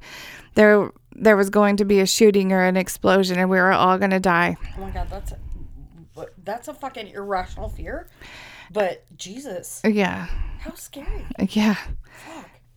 [0.54, 3.98] There there was going to be a shooting or an explosion and we were all
[3.98, 4.56] going to die.
[4.76, 5.38] Oh my god, that's a,
[6.44, 8.08] that's a fucking irrational fear.
[8.70, 10.26] But Jesus, Yeah.
[10.60, 11.24] how scary.
[11.38, 11.76] Yeah.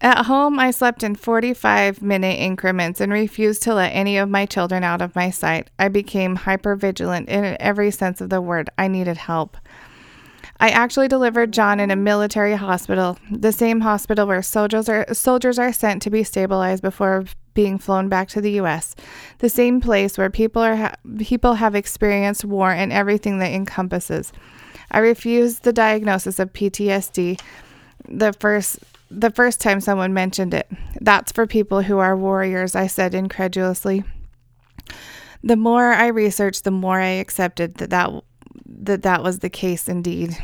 [0.01, 4.45] At home, I slept in 45 minute increments and refused to let any of my
[4.45, 5.69] children out of my sight.
[5.77, 8.69] I became hyper vigilant in every sense of the word.
[8.77, 9.57] I needed help.
[10.60, 15.57] I actually delivered John in a military hospital, the same hospital where soldiers are soldiers
[15.57, 18.95] are sent to be stabilized before being flown back to the U.S.
[19.40, 24.34] The same place where people are ha- people have experienced war and everything that encompasses.
[24.91, 27.40] I refused the diagnosis of PTSD
[28.07, 28.80] the first
[29.11, 30.69] the first time someone mentioned it.
[31.02, 34.03] That's for people who are warriors, I said incredulously.
[35.44, 38.11] The more I researched, the more I accepted that that,
[38.69, 40.37] that, that was the case indeed.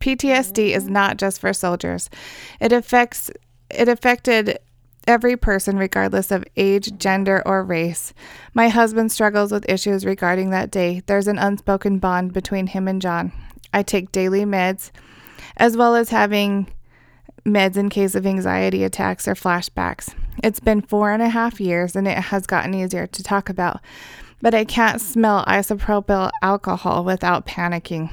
[0.00, 0.90] PTSD is mm.
[0.90, 2.10] not just for soldiers.
[2.60, 3.30] It affects
[3.70, 4.58] it affected
[5.06, 8.12] every person regardless of age, gender, or race.
[8.54, 11.02] My husband struggles with issues regarding that day.
[11.06, 13.32] There's an unspoken bond between him and John.
[13.72, 14.90] I take daily meds
[15.56, 16.68] as well as having
[17.44, 20.14] meds in case of anxiety attacks or flashbacks.
[20.42, 23.80] It's been four and a half years and it has gotten easier to talk about,
[24.42, 28.12] but I can't smell isopropyl alcohol without panicking.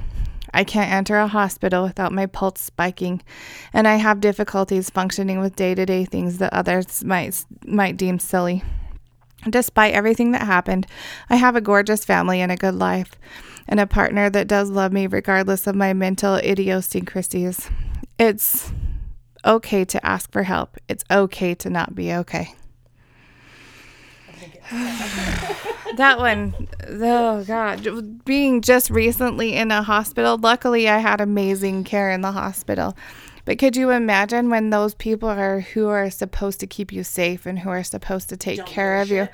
[0.54, 3.22] I can't enter a hospital without my pulse spiking,
[3.74, 8.64] and I have difficulties functioning with day-to-day things that others might might deem silly.
[9.50, 10.86] Despite everything that happened,
[11.30, 13.12] I have a gorgeous family and a good life,
[13.68, 17.70] and a partner that does love me regardless of my mental idiosyncrasies.
[18.18, 18.72] It's
[19.46, 20.78] okay to ask for help.
[20.88, 22.54] It's okay to not be okay.
[24.72, 26.54] That one,
[26.88, 30.38] oh God, being just recently in a hospital.
[30.38, 32.96] Luckily, I had amazing care in the hospital.
[33.46, 37.46] But could you imagine when those people are who are supposed to keep you safe
[37.48, 39.28] and who are supposed to take care of you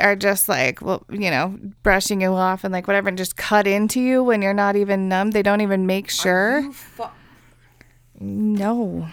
[0.00, 3.66] are just like, well, you know, brushing you off and like whatever, and just cut
[3.66, 5.30] into you when you're not even numb?
[5.30, 6.70] They don't even make sure.
[6.72, 7.04] Fu-
[8.20, 9.08] No.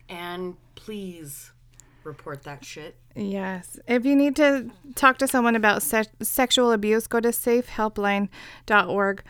[0.08, 1.52] and please
[2.04, 2.96] report that shit.
[3.16, 3.80] Yes.
[3.88, 9.24] If you need to talk to someone about se- sexual abuse, go to safehelpline.org.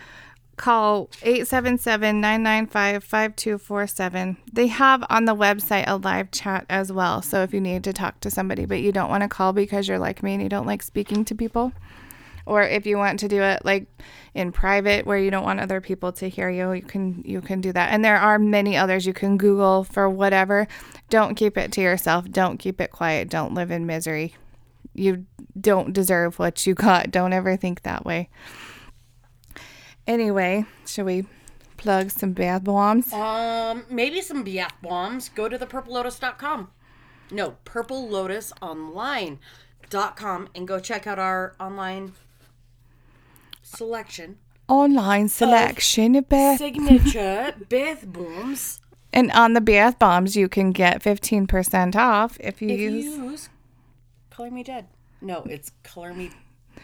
[0.57, 4.35] Call 877 995 5247.
[4.51, 7.21] They have on the website a live chat as well.
[7.21, 9.87] So if you need to talk to somebody, but you don't want to call because
[9.87, 11.71] you're like me and you don't like speaking to people,
[12.47, 13.85] or if you want to do it like
[14.33, 17.61] in private where you don't want other people to hear you you can you can
[17.61, 17.91] do that.
[17.91, 19.05] And there are many others.
[19.05, 20.67] You can google for whatever.
[21.09, 22.29] Don't keep it to yourself.
[22.29, 23.29] Don't keep it quiet.
[23.29, 24.35] Don't live in misery.
[24.93, 25.25] You
[25.59, 27.11] don't deserve what you got.
[27.11, 28.29] Don't ever think that way.
[30.07, 31.25] Anyway shall we
[31.77, 33.11] plug some bath bombs?
[33.13, 35.29] Um, maybe some bath bombs.
[35.29, 36.69] Go to the purplelotus.com.
[37.31, 42.13] No, purplelotusonline.com and go check out our online
[43.67, 44.37] selection.
[44.67, 48.79] online selection of bath Signature bath bombs.
[49.13, 53.05] and on the bath bombs you can get 15% off if you If you use
[53.17, 53.49] use
[54.29, 54.85] Color Me Dead.
[55.21, 56.29] No, it's Color Me.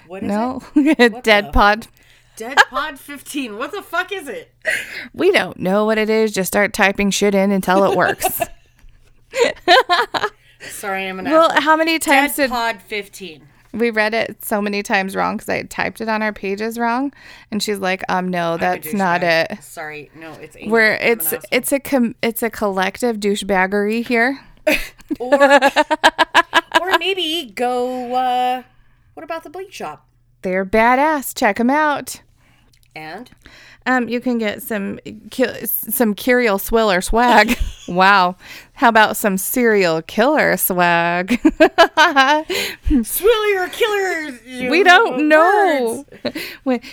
[0.07, 1.23] What is no it?
[1.23, 1.87] dead the- pod
[2.35, 3.59] Dead Pod 15.
[3.59, 4.51] What the fuck is it?
[5.13, 6.31] We don't know what it is.
[6.31, 8.41] Just start typing shit in until it works.
[10.61, 13.47] Sorry, I'm an well, how many times Dead did Pod 15.
[13.73, 17.11] We read it so many times wrong because I typed it on our pages wrong?
[17.51, 19.51] And she's like, um, no, that's not douchebag.
[19.51, 19.63] it.
[19.63, 20.71] Sorry, no, it's Angel.
[20.71, 24.39] Where it's it's a com- it's a collective douchebaggery here.
[25.19, 25.33] or
[26.81, 28.13] or maybe go.
[28.15, 28.63] uh
[29.15, 30.07] What about the Bleak Shop?
[30.43, 31.35] They're badass.
[31.37, 32.21] Check them out.
[32.95, 33.29] And
[33.85, 34.99] Um, you can get some
[35.65, 37.57] some Curial Swiller swag.
[37.87, 38.35] wow.
[38.73, 41.39] How about some serial killer swag?
[42.89, 44.39] Or killer.
[44.69, 46.05] We don't know.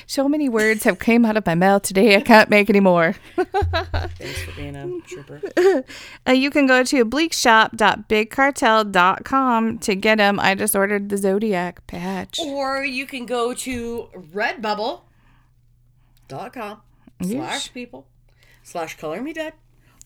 [0.06, 3.14] So many words have came out of my mouth today, I can't make any more.
[3.36, 5.40] Thanks for being a trooper.
[6.28, 10.38] Uh, you can go to bleakshop.bigcartel.com to get them.
[10.40, 12.38] I just ordered the Zodiac patch.
[12.40, 15.00] or you can go to redbubble.com
[17.22, 18.06] slash people
[18.62, 19.54] slash color me dead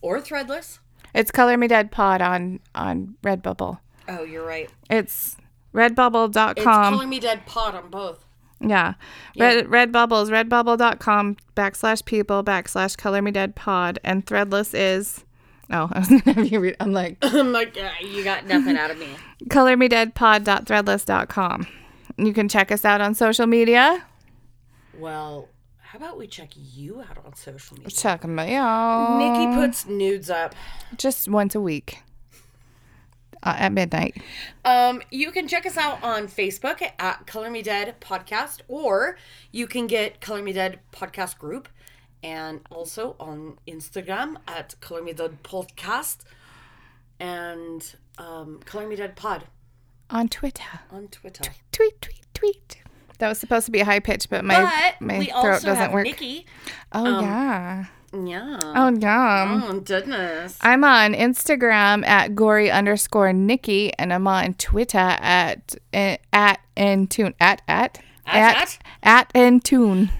[0.05, 0.81] or Threadless.
[1.15, 3.79] It's Color Me Dead Pod on on Redbubble.
[4.07, 4.71] Oh, you're right.
[4.91, 5.37] It's
[5.73, 6.55] redbubble.com.
[6.57, 6.65] It's.
[6.65, 8.25] Color Me Dead Pod on both.
[8.61, 8.95] Yeah.
[9.39, 13.99] Red Redbubble is redbubble.com backslash people backslash color me dead pod.
[14.05, 15.25] And threadless is
[15.71, 18.77] oh, I was gonna have you read I'm like I'm like, "Ah, you got nothing
[18.77, 19.09] out of me.
[19.51, 21.67] color me dead pod.threadless.com.
[22.19, 24.05] You can check us out on social media.
[24.99, 25.49] Well,
[25.95, 27.89] how about we check you out on social media?
[27.89, 29.16] Check me out.
[29.16, 30.53] Nikki puts nudes up.
[30.97, 32.03] Just once a week.
[33.45, 34.21] Uh, at midnight.
[34.65, 39.19] Um, you can check us out on Facebook at Color Me Dead Podcast, or
[39.53, 41.69] you can get Color Me Dead Podcast Group,
[42.25, 46.25] and also on Instagram at Color Me Dead Podcast,
[47.21, 49.45] and um, Color Me Dead Pod
[50.11, 50.81] On Twitter.
[50.91, 51.45] on Twitter.
[51.71, 52.79] Tweet, tweet, tweet.
[53.19, 54.61] That was supposed to be a high pitch, but my,
[54.99, 56.05] But my we throat also doesn't have work.
[56.05, 56.47] Nikki.
[56.93, 57.85] oh, yeah.
[58.12, 58.59] Yeah.
[58.62, 59.61] Oh, yeah.
[59.65, 60.57] Oh goodness.
[60.61, 67.35] I'm on Instagram at gory underscore Nikki, and I'm on Twitter at eh, at Entune
[67.41, 70.11] at at At, at Entune.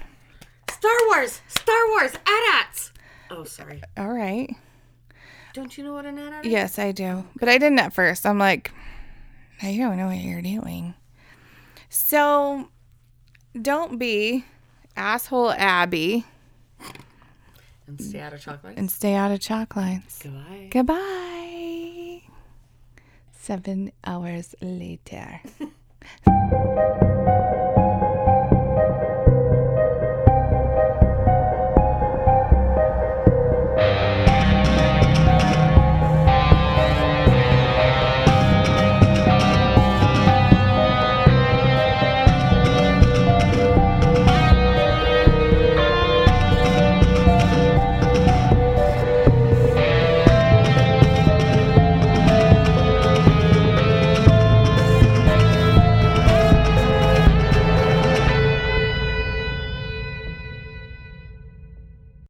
[0.69, 1.41] Star Wars.
[1.47, 2.11] Star Wars.
[2.15, 2.91] AT-ATs.
[3.31, 3.81] Oh, sorry.
[3.97, 4.53] All right.
[5.53, 6.51] Don't you know what an AT-AT is?
[6.51, 8.25] Yes, I do, but I didn't at first.
[8.25, 8.71] I'm like,
[9.61, 10.95] I don't know what you're doing.
[11.87, 12.69] So,
[13.61, 14.45] don't be
[14.95, 16.25] asshole Abby
[17.87, 18.77] And stay out of chocolate.
[18.77, 20.19] and stay out of chalk lines.
[20.21, 20.69] Goodbye.
[20.71, 22.21] Goodbye.
[23.31, 25.41] Seven hours later.